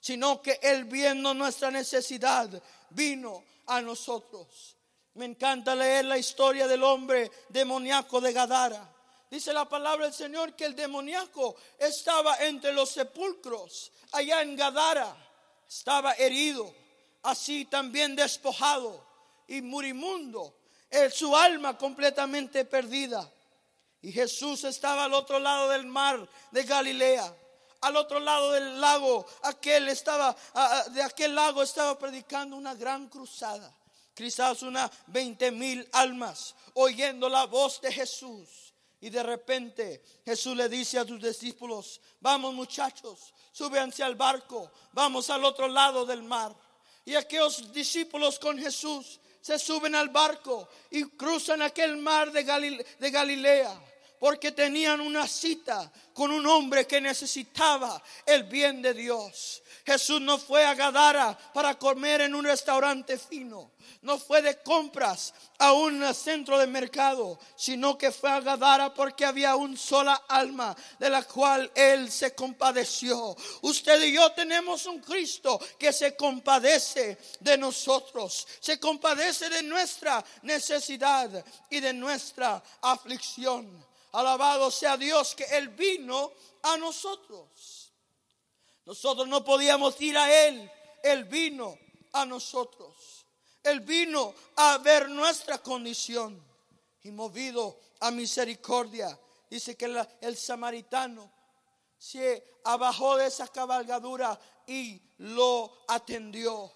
sino 0.00 0.42
que 0.42 0.58
Él 0.62 0.84
viendo 0.84 1.34
nuestra 1.34 1.70
necesidad 1.70 2.50
vino 2.90 3.44
a 3.66 3.80
nosotros. 3.80 4.76
Me 5.14 5.24
encanta 5.24 5.74
leer 5.74 6.04
la 6.04 6.18
historia 6.18 6.66
del 6.66 6.82
hombre 6.82 7.30
demoníaco 7.48 8.20
de 8.20 8.32
Gadara. 8.32 8.94
Dice 9.30 9.52
la 9.52 9.68
palabra 9.68 10.06
del 10.06 10.14
Señor 10.14 10.54
que 10.54 10.64
el 10.64 10.74
demoníaco 10.74 11.56
estaba 11.78 12.38
entre 12.38 12.72
los 12.72 12.90
sepulcros 12.90 13.92
allá 14.12 14.42
en 14.42 14.56
Gadara. 14.56 15.14
Estaba 15.68 16.14
herido, 16.14 16.74
así 17.22 17.64
también 17.64 18.16
despojado 18.16 19.04
y 19.46 19.62
murimundo, 19.62 20.54
su 21.12 21.36
alma 21.36 21.76
completamente 21.76 22.64
perdida. 22.64 23.30
Y 24.00 24.12
Jesús 24.12 24.64
estaba 24.64 25.04
al 25.04 25.14
otro 25.14 25.38
lado 25.38 25.68
del 25.70 25.86
mar 25.86 26.28
de 26.50 26.62
Galilea. 26.62 27.34
Al 27.80 27.96
otro 27.96 28.18
lado 28.18 28.52
del 28.52 28.80
lago, 28.80 29.24
aquel 29.42 29.88
estaba, 29.88 30.36
de 30.90 31.02
aquel 31.02 31.34
lago 31.34 31.62
estaba 31.62 31.98
predicando 31.98 32.56
una 32.56 32.74
gran 32.74 33.08
cruzada. 33.08 33.72
Quizás 34.14 34.62
unas 34.62 34.90
20 35.06 35.52
mil 35.52 35.88
almas 35.92 36.54
oyendo 36.74 37.28
la 37.28 37.46
voz 37.46 37.80
de 37.80 37.92
Jesús. 37.92 38.74
Y 39.00 39.10
de 39.10 39.22
repente 39.22 40.02
Jesús 40.24 40.56
le 40.56 40.68
dice 40.68 40.98
a 40.98 41.06
sus 41.06 41.22
discípulos, 41.22 42.00
vamos 42.20 42.52
muchachos, 42.52 43.32
súbense 43.52 44.02
al 44.02 44.16
barco, 44.16 44.72
vamos 44.92 45.30
al 45.30 45.44
otro 45.44 45.68
lado 45.68 46.04
del 46.04 46.24
mar. 46.24 46.52
Y 47.08 47.14
aquellos 47.16 47.72
discípulos 47.72 48.38
con 48.38 48.58
Jesús 48.58 49.18
se 49.40 49.58
suben 49.58 49.94
al 49.94 50.10
barco 50.10 50.68
y 50.90 51.04
cruzan 51.04 51.62
aquel 51.62 51.96
mar 51.96 52.30
de, 52.30 52.84
de 52.98 53.10
Galilea 53.10 53.82
porque 54.18 54.52
tenían 54.52 55.00
una 55.00 55.26
cita 55.26 55.90
con 56.12 56.30
un 56.30 56.46
hombre 56.46 56.86
que 56.86 57.00
necesitaba 57.00 58.02
el 58.26 58.42
bien 58.42 58.82
de 58.82 58.92
Dios. 58.92 59.62
Jesús 59.88 60.20
no 60.20 60.36
fue 60.36 60.66
a 60.66 60.74
Gadara 60.74 61.36
para 61.54 61.78
comer 61.78 62.20
en 62.20 62.34
un 62.34 62.44
restaurante 62.44 63.16
fino. 63.16 63.70
No 64.02 64.18
fue 64.18 64.42
de 64.42 64.62
compras 64.62 65.32
a 65.58 65.72
un 65.72 66.14
centro 66.14 66.58
de 66.58 66.66
mercado, 66.66 67.38
sino 67.56 67.96
que 67.96 68.12
fue 68.12 68.30
a 68.30 68.42
Gadara 68.42 68.92
porque 68.92 69.24
había 69.24 69.56
un 69.56 69.78
sola 69.78 70.24
alma 70.28 70.76
de 70.98 71.08
la 71.08 71.22
cual 71.22 71.72
Él 71.74 72.12
se 72.12 72.34
compadeció. 72.34 73.34
Usted 73.62 74.02
y 74.02 74.12
yo 74.12 74.30
tenemos 74.32 74.84
un 74.84 75.00
Cristo 75.00 75.58
que 75.78 75.90
se 75.90 76.14
compadece 76.14 77.16
de 77.40 77.56
nosotros, 77.56 78.46
se 78.60 78.78
compadece 78.78 79.48
de 79.48 79.62
nuestra 79.62 80.22
necesidad 80.42 81.42
y 81.70 81.80
de 81.80 81.94
nuestra 81.94 82.62
aflicción. 82.82 83.86
Alabado 84.12 84.70
sea 84.70 84.98
Dios 84.98 85.34
que 85.34 85.44
Él 85.44 85.70
vino 85.70 86.30
a 86.62 86.76
nosotros. 86.76 87.77
Nosotros 88.88 89.28
no 89.28 89.44
podíamos 89.44 90.00
ir 90.00 90.16
a 90.16 90.46
Él. 90.46 90.70
Él 91.02 91.24
vino 91.24 91.78
a 92.14 92.24
nosotros. 92.24 93.26
Él 93.62 93.80
vino 93.80 94.34
a 94.56 94.78
ver 94.78 95.10
nuestra 95.10 95.58
condición 95.58 96.42
y 97.02 97.10
movido 97.10 97.78
a 98.00 98.10
misericordia. 98.10 99.18
Dice 99.50 99.76
que 99.76 99.94
el 100.22 100.36
samaritano 100.38 101.30
se 101.98 102.60
abajó 102.64 103.18
de 103.18 103.26
esa 103.26 103.48
cabalgadura 103.48 104.40
y 104.66 104.98
lo 105.18 105.70
atendió. 105.86 106.72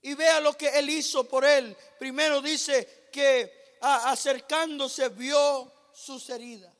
Y 0.00 0.14
vea 0.14 0.40
lo 0.40 0.56
que 0.56 0.68
él 0.68 0.88
hizo 0.88 1.24
por 1.24 1.44
él. 1.44 1.76
Primero 1.98 2.40
dice 2.40 3.08
que 3.12 3.76
acercándose 3.82 5.10
vio 5.10 5.70
sus 5.92 6.30
heridas. 6.30 6.79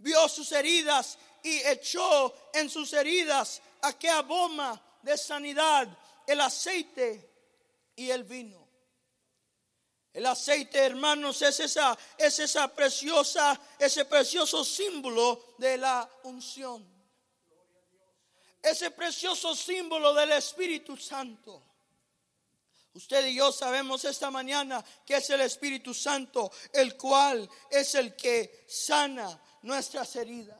Vio 0.00 0.28
sus 0.28 0.50
heridas 0.52 1.18
y 1.42 1.58
echó 1.66 2.34
en 2.52 2.68
sus 2.68 2.92
heridas 2.92 3.62
aquella 3.82 4.22
bomba 4.22 4.80
de 5.02 5.16
sanidad, 5.16 5.88
el 6.26 6.40
aceite 6.40 7.30
y 7.96 8.10
el 8.10 8.24
vino. 8.24 8.68
El 10.12 10.26
aceite, 10.26 10.78
hermanos, 10.78 11.40
es 11.42 11.60
esa, 11.60 11.96
es 12.18 12.38
esa 12.40 12.68
preciosa, 12.74 13.58
ese 13.78 14.04
precioso 14.04 14.64
símbolo 14.64 15.54
de 15.58 15.78
la 15.78 16.08
unción. 16.24 16.84
Ese 18.60 18.90
precioso 18.90 19.54
símbolo 19.54 20.12
del 20.12 20.32
Espíritu 20.32 20.96
Santo. 20.96 21.62
Usted 22.92 23.26
y 23.26 23.36
yo 23.36 23.52
sabemos 23.52 24.04
esta 24.04 24.32
mañana 24.32 24.84
que 25.06 25.16
es 25.16 25.30
el 25.30 25.42
Espíritu 25.42 25.94
Santo, 25.94 26.50
el 26.72 26.96
cual 26.96 27.48
es 27.70 27.94
el 27.94 28.16
que 28.16 28.64
sana, 28.68 29.40
nuestras 29.62 30.14
heridas. 30.16 30.58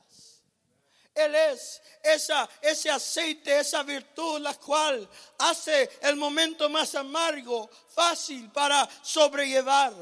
Él 1.15 1.35
es 1.35 1.83
esa, 2.03 2.49
ese 2.63 2.91
aceite, 2.91 3.59
esa 3.59 3.83
virtud, 3.83 4.41
la 4.41 4.55
cual 4.55 5.09
hace 5.39 5.91
el 6.03 6.17
momento 6.17 6.69
más 6.71 6.95
amargo 6.95 7.69
fácil 7.89 8.51
para 8.51 8.89
sobrellevar. 9.03 9.93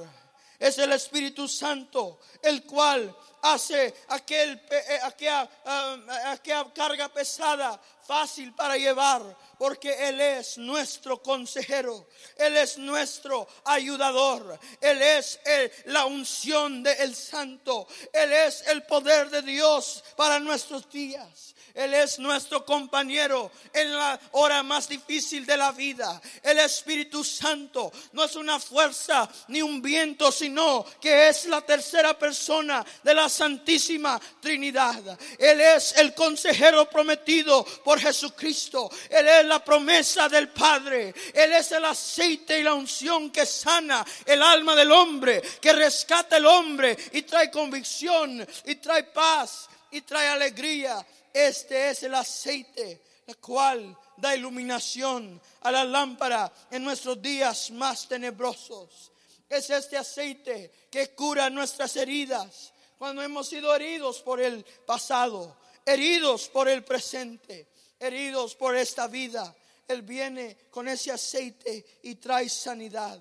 Es 0.58 0.76
el 0.78 0.92
Espíritu 0.92 1.48
Santo, 1.48 2.20
el 2.42 2.64
cual 2.64 3.16
hace 3.42 3.94
aquel, 4.08 4.60
eh, 4.70 5.00
aquella, 5.04 5.48
ah, 5.64 5.96
aquella 6.26 6.72
carga 6.74 7.08
pesada 7.08 7.80
fácil 8.08 8.54
para 8.54 8.78
llevar 8.78 9.22
porque 9.58 10.08
Él 10.08 10.18
es 10.18 10.56
nuestro 10.56 11.22
consejero, 11.22 12.08
Él 12.38 12.56
es 12.56 12.78
nuestro 12.78 13.46
ayudador, 13.66 14.58
Él 14.80 15.02
es 15.02 15.38
la 15.84 16.06
unción 16.06 16.82
del 16.82 17.14
Santo, 17.14 17.86
Él 18.10 18.32
es 18.32 18.66
el 18.68 18.84
poder 18.84 19.28
de 19.28 19.42
Dios 19.42 20.02
para 20.16 20.40
nuestros 20.40 20.88
días. 20.90 21.54
Él 21.78 21.94
es 21.94 22.18
nuestro 22.18 22.64
compañero 22.64 23.52
en 23.72 23.94
la 23.94 24.18
hora 24.32 24.64
más 24.64 24.88
difícil 24.88 25.46
de 25.46 25.56
la 25.56 25.70
vida. 25.70 26.20
El 26.42 26.58
Espíritu 26.58 27.22
Santo 27.22 27.92
no 28.14 28.24
es 28.24 28.34
una 28.34 28.58
fuerza 28.58 29.28
ni 29.46 29.62
un 29.62 29.80
viento, 29.80 30.32
sino 30.32 30.84
que 31.00 31.28
es 31.28 31.44
la 31.44 31.60
tercera 31.60 32.18
persona 32.18 32.84
de 33.04 33.14
la 33.14 33.28
Santísima 33.28 34.20
Trinidad. 34.40 35.16
Él 35.38 35.60
es 35.60 35.96
el 35.98 36.14
consejero 36.14 36.90
prometido 36.90 37.64
por 37.84 37.97
Jesucristo. 37.98 38.90
Él 39.10 39.26
es 39.26 39.44
la 39.44 39.64
promesa 39.64 40.28
del 40.28 40.48
Padre. 40.50 41.14
Él 41.34 41.52
es 41.52 41.72
el 41.72 41.84
aceite 41.84 42.58
y 42.58 42.62
la 42.62 42.74
unción 42.74 43.30
que 43.30 43.46
sana 43.46 44.04
el 44.24 44.42
alma 44.42 44.74
del 44.74 44.92
hombre, 44.92 45.42
que 45.60 45.72
rescata 45.72 46.36
el 46.36 46.46
hombre 46.46 46.96
y 47.12 47.22
trae 47.22 47.50
convicción 47.50 48.46
y 48.66 48.74
trae 48.76 49.04
paz 49.04 49.68
y 49.90 50.02
trae 50.02 50.28
alegría 50.28 51.04
este 51.32 51.90
es 51.90 52.02
el 52.02 52.14
aceite, 52.14 53.02
el 53.26 53.36
cual 53.38 53.96
da 54.16 54.34
iluminación 54.34 55.40
a 55.60 55.70
la 55.70 55.84
lámpara 55.84 56.52
en 56.70 56.82
nuestros 56.82 57.22
días 57.22 57.70
más 57.70 58.08
tenebrosos. 58.08 59.12
Es 59.48 59.70
este 59.70 59.96
aceite 59.96 60.88
que 60.90 61.14
cura 61.14 61.48
nuestras 61.48 61.94
heridas 61.96 62.72
cuando 62.98 63.22
hemos 63.22 63.48
sido 63.48 63.74
heridos 63.74 64.20
por 64.20 64.40
el 64.40 64.64
pasado, 64.84 65.56
heridos 65.86 66.48
por 66.48 66.68
el 66.68 66.82
presente, 66.82 67.68
heridos 67.98 68.54
por 68.54 68.76
esta 68.76 69.06
vida. 69.06 69.54
Él 69.86 70.02
viene 70.02 70.56
con 70.70 70.88
ese 70.88 71.10
aceite 71.10 71.84
y 72.02 72.16
trae 72.16 72.48
sanidad. 72.48 73.20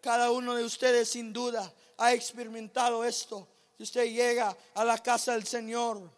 Cada 0.00 0.30
uno 0.30 0.54
de 0.54 0.64
ustedes 0.64 1.10
sin 1.10 1.32
duda 1.32 1.72
ha 1.98 2.12
experimentado 2.12 3.04
esto. 3.04 3.48
Si 3.76 3.82
usted 3.82 4.06
llega 4.06 4.56
a 4.74 4.84
la 4.84 4.98
casa 4.98 5.32
del 5.32 5.46
Señor, 5.46 6.10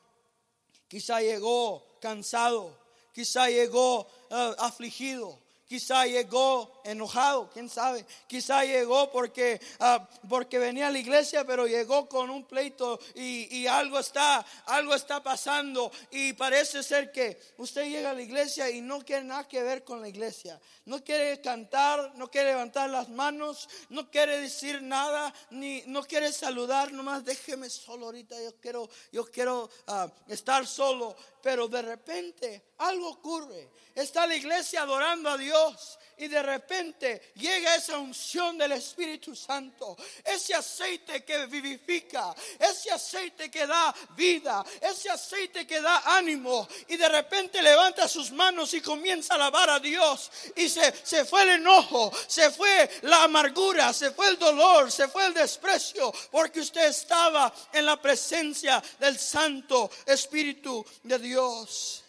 Quizá 0.89 1.21
llegó 1.21 1.99
cansado, 2.01 2.75
quizá 3.13 3.51
llegó 3.51 4.09
eh, 4.31 4.55
afligido, 4.59 5.39
quizá 5.69 6.07
llegó 6.07 6.78
enojado, 6.91 7.51
quién 7.51 7.69
sabe, 7.69 8.05
quizá 8.27 8.65
llegó 8.65 9.11
porque, 9.11 9.61
ah, 9.81 10.09
porque 10.29 10.59
venía 10.59 10.89
a 10.89 10.91
la 10.91 10.99
iglesia, 10.99 11.45
pero 11.45 11.67
llegó 11.67 12.09
con 12.09 12.31
un 12.31 12.45
pleito 12.45 12.99
y, 13.15 13.57
y, 13.57 13.67
algo 13.67 13.99
está, 13.99 14.45
algo 14.67 14.95
está 14.95 15.23
pasando. 15.23 15.91
Y 16.11 16.33
parece 16.33 16.83
ser 16.83 17.13
que 17.13 17.39
usted 17.59 17.85
llega 17.85 18.11
a 18.11 18.15
la 18.15 18.23
iglesia 18.23 18.71
y 18.71 18.81
no 18.81 19.05
quiere 19.05 19.25
nada 19.25 19.47
que 19.47 19.63
ver 19.63 19.85
con 19.85 20.01
la 20.01 20.09
iglesia, 20.09 20.61
no 20.87 21.05
quiere 21.05 21.41
cantar, 21.41 22.13
no 22.17 22.31
quiere 22.31 22.51
levantar 22.51 22.89
las 22.91 23.09
manos, 23.09 23.69
no 23.91 24.11
quiere 24.11 24.41
decir 24.41 24.83
nada, 24.83 25.33
ni 25.51 25.83
no 25.87 26.03
quiere 26.03 26.33
saludar, 26.33 26.93
nomás 26.93 27.25
déjeme 27.25 27.69
solo 27.69 28.07
ahorita, 28.07 28.41
yo 28.43 28.57
quiero, 28.61 28.89
yo 29.13 29.25
quiero 29.27 29.69
ah, 29.87 30.11
estar 30.27 30.67
solo, 30.67 31.15
pero 31.43 31.69
de 31.69 31.83
repente 31.83 32.63
algo 32.79 33.11
ocurre, 33.11 33.69
está 33.95 34.27
la 34.27 34.37
iglesia 34.37 34.83
adorando 34.83 35.29
a 35.29 35.37
Dios 35.37 35.99
y 36.19 36.29
de 36.29 36.43
repente 36.43 37.33
llega 37.35 37.77
esa 37.77 37.99
unción 37.99 38.59
del 38.59 38.73
Espíritu 38.73 39.35
Santo, 39.35 39.97
ese 40.25 40.55
aceite 40.55 41.25
que 41.25 41.47
vivifica, 41.47 42.35
ese 42.59 42.91
aceite 42.91 43.51
que 43.51 43.67
da 43.67 43.95
vida, 44.17 44.65
ese 44.81 45.11
aceite 45.11 45.67
que 45.67 45.81
da 45.81 46.03
ánimo 46.17 46.69
y 46.89 46.97
de 46.97 47.09
repente 47.09 47.63
levanta 47.63 48.09
sus 48.09 48.31
manos 48.33 48.75
y 48.75 48.81
comienza 48.81 49.35
a 49.35 49.37
alabar 49.37 49.71
a 49.71 49.81
Dios 49.81 50.31
y 50.57 50.69
se, 50.69 50.95
se 51.05 51.25
fue 51.25 51.43
el 51.43 51.51
enojo, 51.51 52.13
se 52.27 52.51
fue 52.51 52.91
la 53.03 53.25
amargura, 53.25 53.93
se 53.93 54.11
fue 54.11 54.29
el 54.29 54.39
dolor, 54.39 54.91
se 54.91 55.09
fue 55.09 55.27
el 55.27 55.35
desprecio, 55.35 56.13
porque 56.31 56.61
usted 56.61 56.87
estaba 56.87 57.53
en 57.73 57.87
la 57.87 58.01
presencia 58.01 58.83
del 58.99 59.19
Santo 59.19 59.91
Espíritu 60.07 60.85
de 61.03 61.19
Dios. 61.19 62.05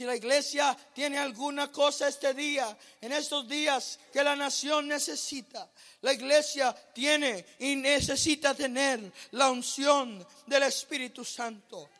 Si 0.00 0.06
la 0.06 0.16
iglesia 0.16 0.74
tiene 0.94 1.18
alguna 1.18 1.70
cosa 1.70 2.08
este 2.08 2.32
día, 2.32 2.74
en 3.02 3.12
estos 3.12 3.46
días 3.46 3.98
que 4.10 4.24
la 4.24 4.34
nación 4.34 4.88
necesita, 4.88 5.68
la 6.00 6.14
iglesia 6.14 6.74
tiene 6.94 7.44
y 7.58 7.76
necesita 7.76 8.54
tener 8.54 9.12
la 9.32 9.50
unción 9.50 10.26
del 10.46 10.62
Espíritu 10.62 11.22
Santo. 11.22 11.90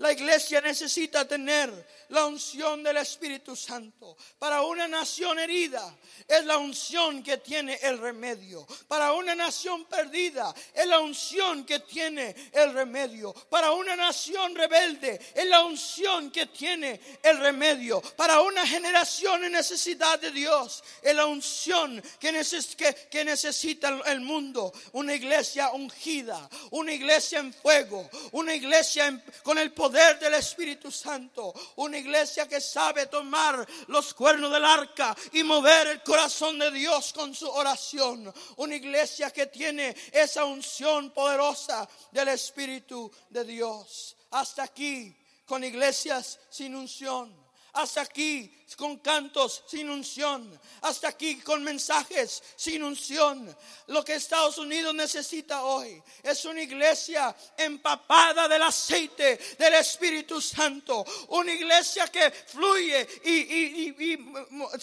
La 0.00 0.12
iglesia 0.12 0.62
necesita 0.62 1.28
tener 1.28 1.70
la 2.08 2.24
unción 2.24 2.82
del 2.82 2.96
Espíritu 2.96 3.54
Santo. 3.54 4.16
Para 4.38 4.62
una 4.62 4.88
nación 4.88 5.38
herida 5.38 5.94
es 6.26 6.42
la 6.46 6.56
unción 6.56 7.22
que 7.22 7.36
tiene 7.36 7.78
el 7.82 7.98
remedio. 7.98 8.66
Para 8.88 9.12
una 9.12 9.34
nación 9.34 9.84
perdida 9.84 10.54
es 10.72 10.86
la 10.86 11.00
unción 11.00 11.66
que 11.66 11.80
tiene 11.80 12.34
el 12.50 12.72
remedio. 12.72 13.34
Para 13.50 13.72
una 13.72 13.94
nación 13.94 14.54
rebelde 14.54 15.20
es 15.34 15.44
la 15.44 15.64
unción 15.64 16.30
que 16.30 16.46
tiene 16.46 16.98
el 17.22 17.36
remedio. 17.36 18.00
Para 18.16 18.40
una 18.40 18.66
generación 18.66 19.44
en 19.44 19.52
necesidad 19.52 20.18
de 20.18 20.30
Dios 20.30 20.82
es 21.02 21.14
la 21.14 21.26
unción 21.26 22.02
que, 22.18 22.32
necesita 22.32 24.00
el 24.06 24.20
mundo. 24.22 24.72
Una 24.92 25.14
iglesia 25.14 25.72
ungida, 25.72 26.48
una 26.70 26.94
iglesia 26.94 27.40
en 27.40 27.52
fuego, 27.52 28.08
una 28.32 28.54
iglesia 28.54 29.22
con 29.42 29.58
el 29.58 29.72
poder 29.74 29.89
del 29.90 30.34
Espíritu 30.34 30.90
Santo. 30.90 31.52
Una 31.76 31.98
iglesia 31.98 32.46
que 32.46 32.60
sabe 32.60 33.06
tomar 33.06 33.66
los 33.88 34.14
cuernos 34.14 34.52
del 34.52 34.64
arca 34.64 35.16
y 35.32 35.42
mover 35.42 35.88
el 35.88 36.02
corazón 36.02 36.58
de 36.58 36.70
Dios 36.70 37.12
con 37.12 37.34
su 37.34 37.48
oración. 37.48 38.32
Una 38.56 38.76
iglesia 38.76 39.30
que 39.30 39.46
tiene 39.46 39.94
esa 40.12 40.44
unción 40.44 41.10
poderosa 41.10 41.88
del 42.12 42.28
Espíritu 42.28 43.10
de 43.28 43.44
Dios. 43.44 44.16
Hasta 44.30 44.62
aquí 44.62 45.16
con 45.44 45.64
iglesias 45.64 46.38
sin 46.48 46.76
unción. 46.76 47.49
Hasta 47.72 48.02
aquí 48.02 48.52
con 48.76 48.98
cantos 48.98 49.64
sin 49.66 49.88
unción. 49.88 50.60
Hasta 50.82 51.08
aquí 51.08 51.36
con 51.40 51.62
mensajes 51.62 52.42
sin 52.56 52.82
unción. 52.82 53.56
Lo 53.88 54.04
que 54.04 54.14
Estados 54.14 54.58
Unidos 54.58 54.94
necesita 54.94 55.64
hoy 55.64 56.02
es 56.22 56.44
una 56.44 56.62
iglesia 56.62 57.34
empapada 57.56 58.48
del 58.48 58.62
aceite 58.62 59.38
del 59.58 59.74
Espíritu 59.74 60.40
Santo. 60.40 61.04
Una 61.28 61.52
iglesia 61.52 62.08
que 62.08 62.30
fluye 62.30 63.06
y, 63.24 64.16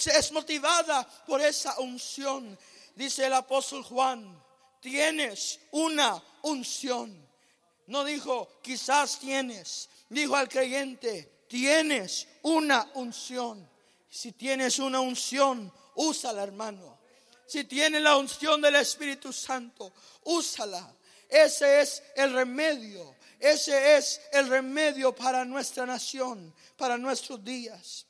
es 0.06 0.32
motivada 0.32 1.04
por 1.26 1.42
esa 1.42 1.80
unción. 1.80 2.58
Dice 2.96 3.26
el 3.26 3.34
apóstol 3.34 3.84
Juan, 3.84 4.44
tienes 4.80 5.60
una 5.72 6.24
unción. 6.44 7.28
No 7.88 8.04
dijo, 8.04 8.60
quizás 8.62 9.20
tienes. 9.20 9.90
Dijo 10.10 10.36
al 10.36 10.50
creyente, 10.50 11.37
tienes 11.48 12.28
una 12.44 12.90
unción. 12.96 13.70
Si 14.10 14.32
tienes 14.32 14.80
una 14.80 15.00
unción, 15.00 15.72
úsala, 15.96 16.44
hermano. 16.44 16.98
Si 17.46 17.64
tienes 17.64 18.02
la 18.02 18.18
unción 18.18 18.62
del 18.62 18.76
Espíritu 18.76 19.32
Santo, 19.32 19.94
úsala. 20.24 20.96
Ese 21.30 21.82
es 21.82 22.04
el 22.16 22.34
remedio. 22.34 23.16
Ese 23.40 23.98
es 23.98 24.22
el 24.32 24.48
remedio 24.48 25.14
para 25.14 25.46
nuestra 25.46 25.86
nación, 25.86 26.54
para 26.76 26.98
nuestros 26.98 27.44
días. 27.44 28.06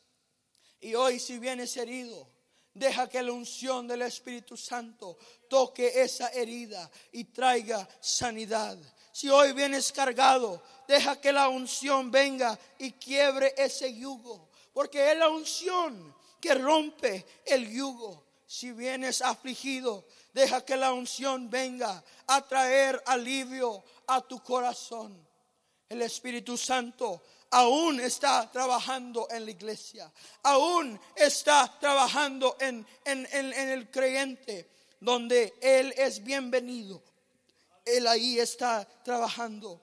Y 0.80 0.96
hoy 0.96 1.20
si 1.20 1.38
vienes 1.38 1.76
herido, 1.78 2.30
deja 2.74 3.10
que 3.10 3.22
la 3.22 3.32
unción 3.32 3.88
del 3.88 4.04
Espíritu 4.04 4.56
Santo 4.56 5.18
toque 5.50 6.02
esa 6.02 6.30
herida 6.30 6.90
y 7.12 7.26
traiga 7.26 7.88
sanidad. 8.00 8.78
Si 9.18 9.32
hoy 9.32 9.52
vienes 9.54 9.92
cargado, 9.92 10.62
deja 10.88 11.20
que 11.20 11.34
la 11.34 11.50
unción 11.50 12.12
venga 12.12 12.56
y 12.78 12.92
quiebre 12.92 13.52
ese 13.58 13.92
yugo. 13.96 14.48
Porque 14.72 15.12
es 15.12 15.18
la 15.18 15.28
unción 15.28 16.16
que 16.40 16.54
rompe 16.54 17.26
el 17.44 17.68
yugo. 17.68 18.28
Si 18.46 18.72
vienes 18.74 19.24
afligido, 19.24 20.06
deja 20.34 20.64
que 20.64 20.78
la 20.78 20.94
unción 20.94 21.50
venga 21.50 22.04
a 22.28 22.48
traer 22.48 23.02
alivio 23.08 23.84
a 24.06 24.22
tu 24.22 24.44
corazón. 24.44 25.28
El 25.90 26.04
Espíritu 26.04 26.56
Santo 26.56 27.24
aún 27.50 28.00
está 28.00 28.48
trabajando 28.52 29.28
en 29.32 29.46
la 29.46 29.52
iglesia, 29.52 30.14
aún 30.44 31.00
está 31.16 31.76
trabajando 31.80 32.56
en, 32.60 32.86
en, 33.04 33.26
en 33.32 33.70
el 33.70 33.90
creyente, 33.90 34.70
donde 35.00 35.56
Él 35.60 35.92
es 35.98 36.24
bienvenido, 36.24 37.02
él 37.96 38.08
ahí 38.08 38.40
está 38.40 38.88
trabajando. 39.04 39.82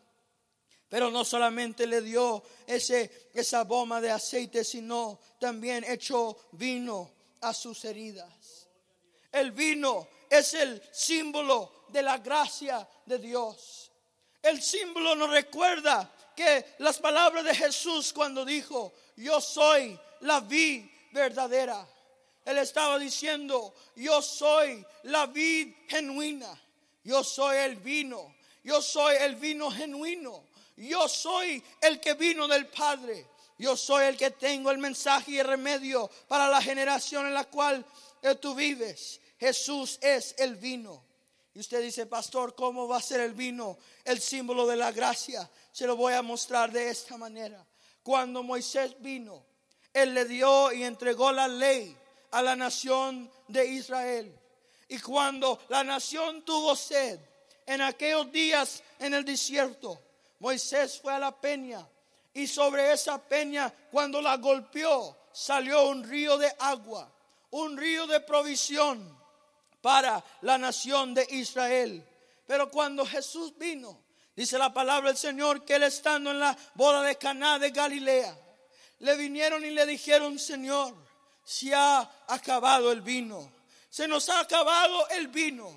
Pero 0.88 1.11
no 1.11 1.25
solamente 1.25 1.87
le 1.87 2.01
dio 2.03 2.43
ese, 2.67 3.31
esa 3.35 3.64
bomba 3.64 4.01
de 4.01 4.11
aceite, 4.11 4.62
sino 4.62 5.19
también 5.40 5.85
echó 5.85 6.37
vino 6.53 7.11
a 7.40 7.53
sus 7.53 7.85
heridas. 7.85 8.69
El 9.33 9.51
vino 9.51 10.07
es 10.31 10.55
el 10.55 10.81
símbolo 10.93 11.87
de 11.88 12.03
la 12.03 12.19
gracia 12.19 12.87
de 13.07 13.19
Dios. 13.19 13.90
El 14.40 14.62
símbolo 14.62 15.14
nos 15.14 15.31
recuerda 15.31 16.12
que 16.37 16.75
las 16.79 16.99
palabras 16.99 17.45
de 17.45 17.55
Jesús 17.55 18.12
cuando 18.12 18.45
dijo, 18.45 18.93
yo 19.17 19.40
soy 19.40 19.99
la 20.21 20.40
vid 20.40 20.85
verdadera. 21.12 21.87
Él 22.45 22.59
estaba 22.59 22.99
diciendo, 22.99 23.75
yo 23.97 24.21
soy 24.21 24.85
la 25.05 25.27
vid 25.27 25.75
genuina. 25.88 26.61
Yo 27.05 27.23
soy 27.23 27.59
el 27.59 27.77
vino. 27.77 28.35
Yo 28.64 28.81
soy 28.83 29.17
el 29.21 29.37
vino 29.37 29.71
genuino. 29.71 30.45
Yo 30.77 31.09
soy 31.09 31.62
el 31.81 32.01
que 32.01 32.14
vino 32.14 32.49
del 32.49 32.67
Padre. 32.67 33.27
Yo 33.59 33.77
soy 33.77 34.07
el 34.07 34.17
que 34.17 34.33
tengo 34.33 34.71
el 34.71 34.79
mensaje 34.79 35.33
y 35.33 35.38
el 35.38 35.47
remedio 35.47 36.11
para 36.27 36.49
la 36.49 36.61
generación 36.61 37.27
en 37.27 37.35
la 37.35 37.45
cual 37.45 37.85
eh, 38.23 38.35
tú 38.35 38.55
vives. 38.55 39.21
Jesús 39.38 39.99
es 40.01 40.35
el 40.38 40.57
vino. 40.57 41.05
Y 41.55 41.61
usted 41.61 41.81
dice, 41.83 42.07
pastor, 42.07 42.57
¿cómo 42.57 42.88
va 42.88 42.97
a 42.97 43.03
ser 43.03 43.21
el 43.21 43.33
vino 43.33 43.79
el 44.05 44.21
símbolo 44.21 44.67
de 44.67 44.75
la 44.75 44.90
gracia? 44.90 45.49
Se 45.71 45.87
lo 45.87 45.95
voy 45.95 46.14
a 46.14 46.23
mostrar 46.23 46.73
de 46.73 46.90
esta 46.90 47.17
manera. 47.17 47.64
Cuando 48.03 48.43
Moisés 48.43 48.97
vino, 49.01 49.45
él 49.93 50.14
le 50.14 50.25
dio 50.25 50.73
y 50.73 50.83
entregó 50.83 51.31
la 51.31 51.47
ley 51.47 51.97
a 52.33 52.43
la 52.43 52.57
nación 52.57 53.31
de 53.47 53.67
Israel. 53.67 54.37
Y 54.94 55.00
cuando 55.00 55.59
la 55.70 55.83
nación 55.83 56.42
tuvo 56.42 56.76
sed, 56.76 57.18
en 57.66 57.80
aquellos 57.80 58.30
días 58.30 58.80
en 59.00 59.12
el 59.12 59.24
desierto, 59.24 60.00
Moisés 60.38 61.00
fue 61.02 61.12
a 61.12 61.18
la 61.18 61.33
peña 61.33 61.85
y 62.33 62.46
sobre 62.46 62.92
esa 62.92 63.20
peña, 63.20 63.74
cuando 63.90 64.22
la 64.22 64.37
golpeó, 64.37 65.16
salió 65.33 65.88
un 65.88 66.04
río 66.04 66.38
de 66.38 66.54
agua, 66.61 67.11
un 67.50 67.76
río 67.76 68.07
de 68.07 68.20
provisión 68.20 69.18
para 69.80 70.24
la 70.42 70.59
nación 70.59 71.12
de 71.12 71.26
Israel. 71.30 72.07
Pero 72.46 72.70
cuando 72.70 73.04
Jesús 73.04 73.52
vino, 73.59 73.98
dice 74.37 74.59
la 74.59 74.72
palabra 74.72 75.09
del 75.09 75.18
Señor 75.18 75.64
que 75.64 75.74
él 75.74 75.83
estando 75.83 76.30
en 76.30 76.38
la 76.38 76.57
boda 76.74 77.02
de 77.02 77.18
Caná 77.18 77.59
de 77.59 77.70
Galilea, 77.70 78.38
le 79.00 79.16
vinieron 79.16 79.64
y 79.64 79.70
le 79.70 79.87
dijeron, 79.87 80.38
Señor, 80.38 80.94
se 81.42 81.74
ha 81.74 82.09
acabado 82.28 82.92
el 82.92 83.00
vino 83.00 83.54
se 83.94 84.09
nos 84.09 84.28
ha 84.28 84.40
acabado 84.40 85.09
el 85.11 85.28
vino. 85.28 85.72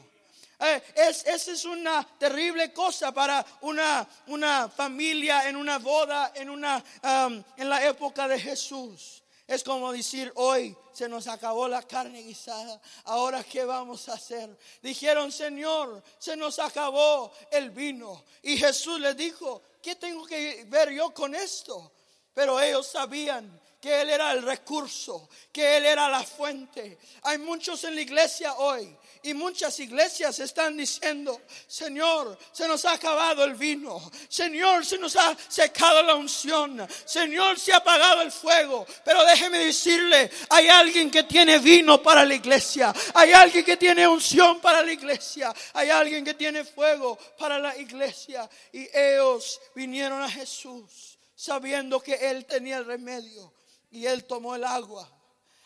Eh, 0.59 0.81
es, 0.95 1.23
esa 1.27 1.51
es 1.51 1.65
una 1.65 2.03
terrible 2.17 2.73
cosa 2.73 3.11
para 3.11 3.45
una, 3.61 4.09
una 4.25 4.67
familia 4.69 5.47
en 5.47 5.55
una 5.55 5.77
boda, 5.77 6.31
en, 6.33 6.49
una, 6.49 6.83
um, 7.03 7.43
en 7.55 7.69
la 7.69 7.85
época 7.85 8.27
de 8.27 8.39
Jesús. 8.39 9.21
Es 9.45 9.63
como 9.63 9.91
decir, 9.91 10.31
hoy 10.33 10.75
se 10.93 11.07
nos 11.07 11.27
acabó 11.27 11.67
la 11.67 11.83
carne 11.83 12.23
guisada, 12.23 12.81
ahora 13.03 13.43
qué 13.43 13.63
vamos 13.65 14.09
a 14.09 14.13
hacer. 14.13 14.57
Dijeron, 14.81 15.31
Señor, 15.31 16.01
se 16.17 16.35
nos 16.35 16.57
acabó 16.57 17.31
el 17.51 17.69
vino. 17.69 18.23
Y 18.41 18.57
Jesús 18.57 18.99
les 18.99 19.15
dijo, 19.15 19.61
¿qué 19.79 19.95
tengo 19.95 20.25
que 20.25 20.65
ver 20.67 20.89
yo 20.89 21.13
con 21.13 21.35
esto? 21.35 21.91
Pero 22.33 22.59
ellos 22.59 22.87
sabían 22.87 23.61
que 23.81 24.01
Él 24.01 24.09
era 24.09 24.31
el 24.31 24.41
recurso, 24.41 25.29
que 25.51 25.77
Él 25.77 25.85
era 25.85 26.09
la 26.09 26.23
fuente. 26.23 26.97
Hay 27.23 27.37
muchos 27.37 27.83
en 27.83 27.95
la 27.95 28.01
iglesia 28.01 28.55
hoy 28.55 28.95
y 29.23 29.33
muchas 29.33 29.79
iglesias 29.79 30.39
están 30.39 30.77
diciendo, 30.77 31.41
Señor, 31.67 32.37
se 32.51 32.67
nos 32.67 32.85
ha 32.85 32.93
acabado 32.93 33.43
el 33.43 33.55
vino, 33.55 33.99
Señor, 34.29 34.85
se 34.85 34.97
nos 34.97 35.15
ha 35.15 35.35
secado 35.47 36.01
la 36.03 36.15
unción, 36.15 36.87
Señor, 37.05 37.59
se 37.59 37.73
ha 37.73 37.77
apagado 37.77 38.21
el 38.21 38.31
fuego. 38.31 38.85
Pero 39.03 39.23
déjeme 39.25 39.59
decirle, 39.59 40.29
hay 40.49 40.69
alguien 40.69 41.11
que 41.11 41.23
tiene 41.23 41.59
vino 41.59 42.01
para 42.01 42.23
la 42.25 42.35
iglesia, 42.35 42.93
hay 43.13 43.33
alguien 43.33 43.65
que 43.65 43.77
tiene 43.77 44.07
unción 44.07 44.59
para 44.59 44.81
la 44.81 44.91
iglesia, 44.91 45.53
hay 45.73 45.89
alguien 45.89 46.23
que 46.23 46.33
tiene 46.33 46.63
fuego 46.63 47.17
para 47.37 47.59
la 47.59 47.77
iglesia. 47.77 48.49
Y 48.71 48.87
ellos 48.93 49.59
vinieron 49.75 50.21
a 50.21 50.29
Jesús 50.29 51.17
sabiendo 51.35 51.99
que 51.99 52.15
Él 52.15 52.45
tenía 52.45 52.77
el 52.77 52.85
remedio 52.85 53.53
y 53.91 54.05
él 54.05 54.25
tomó 54.25 54.55
el 54.55 54.63
agua. 54.63 55.09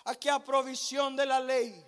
Aquí 0.06 0.30
a 0.30 0.40
provisión 0.40 1.16
de 1.16 1.26
la 1.26 1.40
ley. 1.40 1.86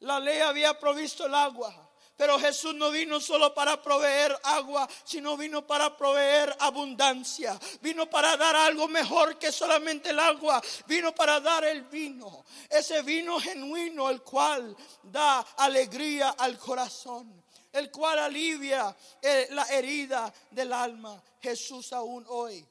La 0.00 0.18
ley 0.18 0.40
había 0.40 0.78
provisto 0.78 1.26
el 1.26 1.34
agua. 1.34 1.90
Pero 2.16 2.38
Jesús 2.38 2.74
no 2.74 2.90
vino 2.90 3.18
solo 3.18 3.54
para 3.54 3.80
proveer 3.80 4.38
agua, 4.42 4.86
sino 5.04 5.38
vino 5.38 5.66
para 5.66 5.96
proveer 5.96 6.54
abundancia. 6.60 7.58
Vino 7.80 8.10
para 8.10 8.36
dar 8.36 8.54
algo 8.54 8.88
mejor 8.88 9.38
que 9.38 9.50
solamente 9.50 10.10
el 10.10 10.18
agua. 10.18 10.60
Vino 10.86 11.14
para 11.14 11.40
dar 11.40 11.64
el 11.64 11.84
vino. 11.84 12.44
Ese 12.68 13.00
vino 13.00 13.40
genuino, 13.40 14.10
el 14.10 14.20
cual 14.20 14.76
da 15.02 15.40
alegría 15.56 16.34
al 16.36 16.58
corazón. 16.58 17.42
El 17.72 17.90
cual 17.90 18.18
alivia 18.18 18.94
eh, 19.22 19.48
la 19.52 19.64
herida 19.70 20.30
del 20.50 20.74
alma. 20.74 21.22
Jesús 21.40 21.90
aún 21.94 22.26
hoy 22.28 22.66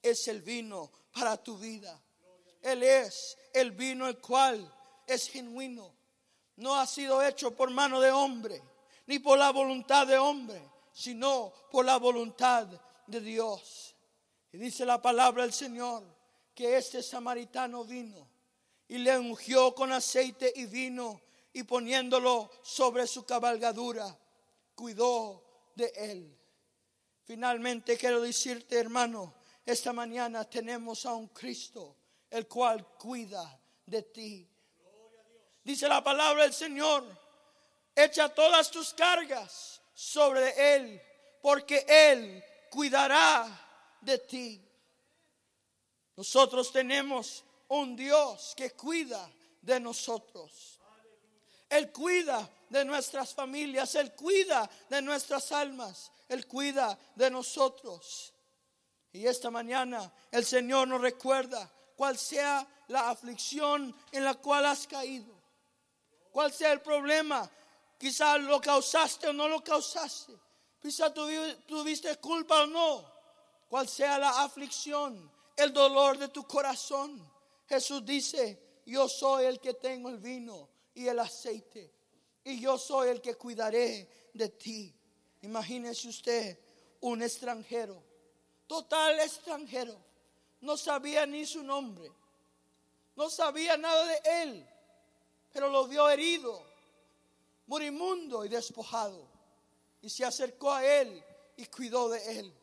es 0.00 0.28
el 0.28 0.40
vino 0.40 0.88
para 1.12 1.36
tu 1.36 1.58
vida. 1.58 2.00
Él 2.72 2.82
es 2.82 3.38
el 3.52 3.72
vino 3.72 4.06
el 4.06 4.18
cual 4.18 4.72
es 5.06 5.28
genuino. 5.28 5.94
No 6.56 6.74
ha 6.74 6.86
sido 6.86 7.22
hecho 7.22 7.54
por 7.54 7.70
mano 7.70 8.00
de 8.00 8.10
hombre, 8.10 8.62
ni 9.06 9.18
por 9.18 9.38
la 9.38 9.50
voluntad 9.50 10.06
de 10.06 10.18
hombre, 10.18 10.62
sino 10.92 11.52
por 11.70 11.84
la 11.84 11.96
voluntad 11.96 12.66
de 13.06 13.20
Dios. 13.20 13.94
Y 14.52 14.58
dice 14.58 14.84
la 14.84 15.00
palabra 15.00 15.44
del 15.44 15.52
Señor 15.52 16.04
que 16.54 16.76
este 16.76 17.02
samaritano 17.02 17.84
vino 17.84 18.28
y 18.88 18.98
le 18.98 19.18
ungió 19.18 19.74
con 19.74 19.92
aceite 19.92 20.52
y 20.56 20.66
vino 20.66 21.20
y 21.52 21.62
poniéndolo 21.62 22.50
sobre 22.62 23.06
su 23.06 23.24
cabalgadura, 23.24 24.18
cuidó 24.74 25.70
de 25.74 25.92
él. 25.96 26.38
Finalmente 27.24 27.96
quiero 27.96 28.20
decirte, 28.20 28.78
hermano, 28.78 29.34
esta 29.64 29.92
mañana 29.92 30.44
tenemos 30.48 31.06
a 31.06 31.14
un 31.14 31.28
Cristo 31.28 31.96
el 32.30 32.46
cual 32.46 32.86
cuida 32.98 33.60
de 33.86 34.02
ti. 34.02 34.48
Dice 35.64 35.88
la 35.88 36.02
palabra 36.02 36.44
del 36.44 36.52
Señor, 36.52 37.04
echa 37.94 38.28
todas 38.28 38.70
tus 38.70 38.94
cargas 38.94 39.80
sobre 39.92 40.76
Él, 40.76 41.02
porque 41.42 41.84
Él 41.88 42.42
cuidará 42.70 43.46
de 44.00 44.18
ti. 44.18 44.64
Nosotros 46.16 46.72
tenemos 46.72 47.44
un 47.68 47.96
Dios 47.96 48.54
que 48.56 48.70
cuida 48.72 49.30
de 49.60 49.78
nosotros. 49.78 50.80
Él 51.68 51.92
cuida 51.92 52.48
de 52.70 52.84
nuestras 52.84 53.34
familias, 53.34 53.94
Él 53.94 54.14
cuida 54.14 54.68
de 54.88 55.02
nuestras 55.02 55.52
almas, 55.52 56.10
Él 56.28 56.46
cuida 56.46 56.98
de 57.14 57.30
nosotros. 57.30 58.32
Y 59.12 59.26
esta 59.26 59.50
mañana 59.50 60.12
el 60.30 60.44
Señor 60.44 60.88
nos 60.88 61.00
recuerda 61.00 61.70
cuál 61.98 62.16
sea 62.16 62.64
la 62.86 63.10
aflicción 63.10 63.92
en 64.12 64.22
la 64.22 64.34
cual 64.34 64.66
has 64.66 64.86
caído, 64.86 65.34
cuál 66.30 66.52
sea 66.52 66.70
el 66.70 66.80
problema, 66.80 67.50
quizá 67.98 68.38
lo 68.38 68.60
causaste 68.60 69.26
o 69.26 69.32
no 69.32 69.48
lo 69.48 69.64
causaste, 69.64 70.32
quizá 70.80 71.12
tuviste 71.12 72.16
culpa 72.18 72.62
o 72.62 72.66
no, 72.68 73.04
cuál 73.68 73.88
sea 73.88 74.16
la 74.16 74.44
aflicción, 74.44 75.28
el 75.56 75.72
dolor 75.72 76.16
de 76.18 76.28
tu 76.28 76.46
corazón. 76.46 77.20
Jesús 77.68 78.06
dice, 78.06 78.80
yo 78.86 79.08
soy 79.08 79.46
el 79.46 79.58
que 79.58 79.74
tengo 79.74 80.08
el 80.08 80.18
vino 80.18 80.68
y 80.94 81.08
el 81.08 81.18
aceite. 81.18 81.92
Y 82.44 82.60
yo 82.60 82.78
soy 82.78 83.08
el 83.08 83.20
que 83.20 83.34
cuidaré 83.34 84.30
de 84.34 84.48
ti. 84.50 84.94
Imagínese 85.42 86.06
usted 86.06 86.60
un 87.00 87.24
extranjero, 87.24 88.00
total 88.68 89.18
extranjero. 89.18 90.07
No 90.60 90.76
sabía 90.76 91.26
ni 91.26 91.46
su 91.46 91.62
nombre. 91.62 92.10
No 93.16 93.30
sabía 93.30 93.76
nada 93.76 94.04
de 94.04 94.20
él. 94.42 94.68
Pero 95.52 95.70
lo 95.70 95.86
vio 95.86 96.08
herido, 96.08 96.62
morimundo 97.66 98.44
y 98.44 98.48
despojado. 98.48 99.26
Y 100.02 100.10
se 100.10 100.24
acercó 100.24 100.72
a 100.72 100.84
él 100.84 101.22
y 101.56 101.66
cuidó 101.66 102.08
de 102.08 102.40
él. 102.40 102.54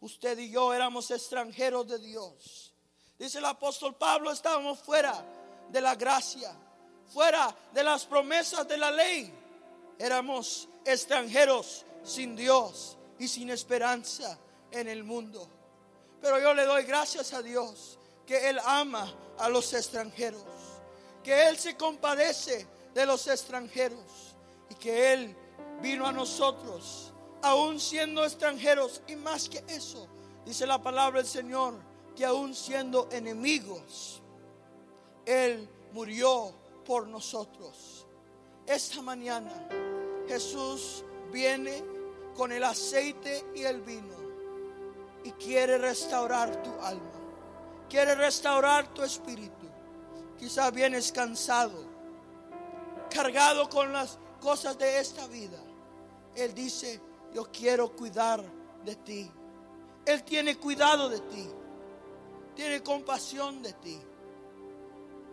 Usted 0.00 0.38
y 0.38 0.50
yo 0.50 0.74
éramos 0.74 1.10
extranjeros 1.10 1.86
de 1.88 1.98
Dios. 1.98 2.72
Dice 3.18 3.38
el 3.38 3.44
apóstol 3.44 3.96
Pablo, 3.96 4.30
estábamos 4.30 4.78
fuera 4.80 5.24
de 5.70 5.80
la 5.80 5.94
gracia 5.94 6.54
fuera 7.08 7.54
de 7.72 7.82
las 7.82 8.04
promesas 8.04 8.66
de 8.68 8.76
la 8.76 8.90
ley. 8.90 9.32
Éramos 9.98 10.68
extranjeros 10.84 11.84
sin 12.04 12.36
Dios 12.36 12.96
y 13.18 13.26
sin 13.28 13.50
esperanza 13.50 14.38
en 14.70 14.88
el 14.88 15.04
mundo. 15.04 15.48
Pero 16.20 16.40
yo 16.40 16.54
le 16.54 16.64
doy 16.64 16.84
gracias 16.84 17.32
a 17.32 17.42
Dios 17.42 17.98
que 18.26 18.48
Él 18.48 18.58
ama 18.64 19.12
a 19.38 19.48
los 19.48 19.72
extranjeros, 19.72 20.44
que 21.22 21.48
Él 21.48 21.58
se 21.58 21.76
compadece 21.76 22.66
de 22.94 23.06
los 23.06 23.26
extranjeros 23.26 24.34
y 24.68 24.74
que 24.74 25.12
Él 25.12 25.36
vino 25.80 26.06
a 26.06 26.12
nosotros, 26.12 27.12
aún 27.42 27.78
siendo 27.78 28.24
extranjeros 28.24 29.02
y 29.06 29.16
más 29.16 29.48
que 29.48 29.62
eso, 29.68 30.08
dice 30.44 30.66
la 30.66 30.82
palabra 30.82 31.20
del 31.20 31.28
Señor, 31.28 31.74
que 32.16 32.24
aún 32.24 32.54
siendo 32.54 33.08
enemigos, 33.12 34.20
Él 35.24 35.68
murió 35.92 36.52
por 36.84 37.06
nosotros. 37.06 38.06
Esta 38.66 39.00
mañana 39.00 39.68
Jesús 40.26 41.04
viene 41.32 41.82
con 42.36 42.52
el 42.52 42.64
aceite 42.64 43.44
y 43.54 43.62
el 43.62 43.80
vino 43.80 44.17
y 45.24 45.32
quiere 45.32 45.78
restaurar 45.78 46.62
tu 46.62 46.70
alma, 46.80 47.12
quiere 47.88 48.14
restaurar 48.14 48.92
tu 48.94 49.02
espíritu. 49.02 49.66
Quizás 50.38 50.72
vienes 50.72 51.10
cansado, 51.10 51.84
cargado 53.10 53.68
con 53.68 53.92
las 53.92 54.18
cosas 54.40 54.78
de 54.78 55.00
esta 55.00 55.26
vida. 55.26 55.58
Él 56.36 56.54
dice, 56.54 57.00
yo 57.34 57.50
quiero 57.50 57.94
cuidar 57.96 58.44
de 58.84 58.94
ti. 58.96 59.30
Él 60.06 60.22
tiene 60.22 60.56
cuidado 60.56 61.08
de 61.08 61.20
ti, 61.20 61.48
tiene 62.54 62.82
compasión 62.82 63.62
de 63.62 63.72
ti 63.74 64.00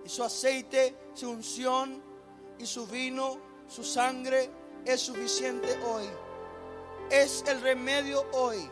y 0.06 0.10
su 0.10 0.24
aceite, 0.24 0.96
su 1.16 1.32
unción 1.32 2.02
y 2.60 2.66
su 2.66 2.86
vino, 2.86 3.40
su 3.68 3.84
sangre 3.84 4.50
es 4.86 5.02
suficiente 5.02 5.80
hoy. 5.84 6.06
Es 7.10 7.44
el 7.48 7.62
remedio 7.62 8.26
hoy 8.34 8.70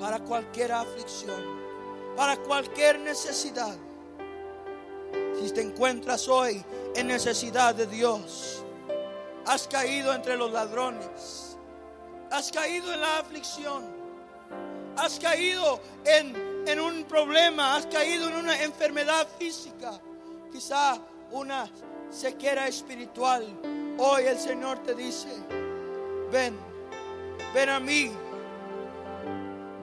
para 0.00 0.18
cualquier 0.20 0.72
aflicción, 0.72 1.42
para 2.16 2.36
cualquier 2.36 3.00
necesidad. 3.00 3.76
Si 5.40 5.50
te 5.50 5.60
encuentras 5.60 6.28
hoy 6.28 6.64
en 6.94 7.08
necesidad 7.08 7.74
de 7.74 7.86
Dios, 7.86 8.64
has 9.46 9.68
caído 9.68 10.14
entre 10.14 10.36
los 10.36 10.50
ladrones, 10.50 11.56
has 12.30 12.50
caído 12.50 12.92
en 12.92 13.00
la 13.00 13.18
aflicción, 13.18 13.84
has 14.96 15.18
caído 15.18 15.80
en 16.04 16.56
en 16.66 16.80
un 16.80 17.04
problema, 17.04 17.76
has 17.76 17.86
caído 17.86 18.28
en 18.28 18.36
una 18.36 18.60
enfermedad 18.62 19.26
física, 19.38 20.00
quizá 20.50 20.98
una 21.30 21.70
sequera 22.10 22.66
espiritual, 22.66 23.46
hoy 23.98 24.24
el 24.24 24.38
Señor 24.38 24.80
te 24.82 24.94
dice, 24.94 25.28
ven, 26.32 26.58
ven 27.54 27.70
a 27.70 27.78
mí, 27.78 28.10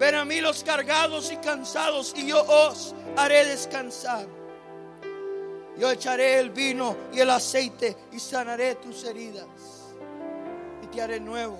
ven 0.04 0.16
a 0.16 0.26
mí 0.26 0.42
los 0.42 0.66
cargados 0.66 1.32
y 1.32 1.38
cansados 1.38 2.14
y 2.18 2.28
yo 2.28 2.44
os 2.44 2.94
haré 3.16 3.46
descansar. 3.46 4.28
Yo 5.78 5.90
echaré 5.90 6.40
el 6.40 6.50
vino 6.50 6.98
y 7.14 7.22
el 7.22 7.30
aceite 7.30 7.96
y 8.12 8.20
sanaré 8.20 8.76
tus 8.76 9.06
heridas 9.06 9.48
y 10.82 10.88
te 10.88 11.02
haré 11.02 11.22
nuevo 11.22 11.58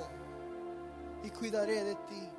y 1.24 1.30
cuidaré 1.30 1.86
de 1.86 1.96
ti. 1.96 2.33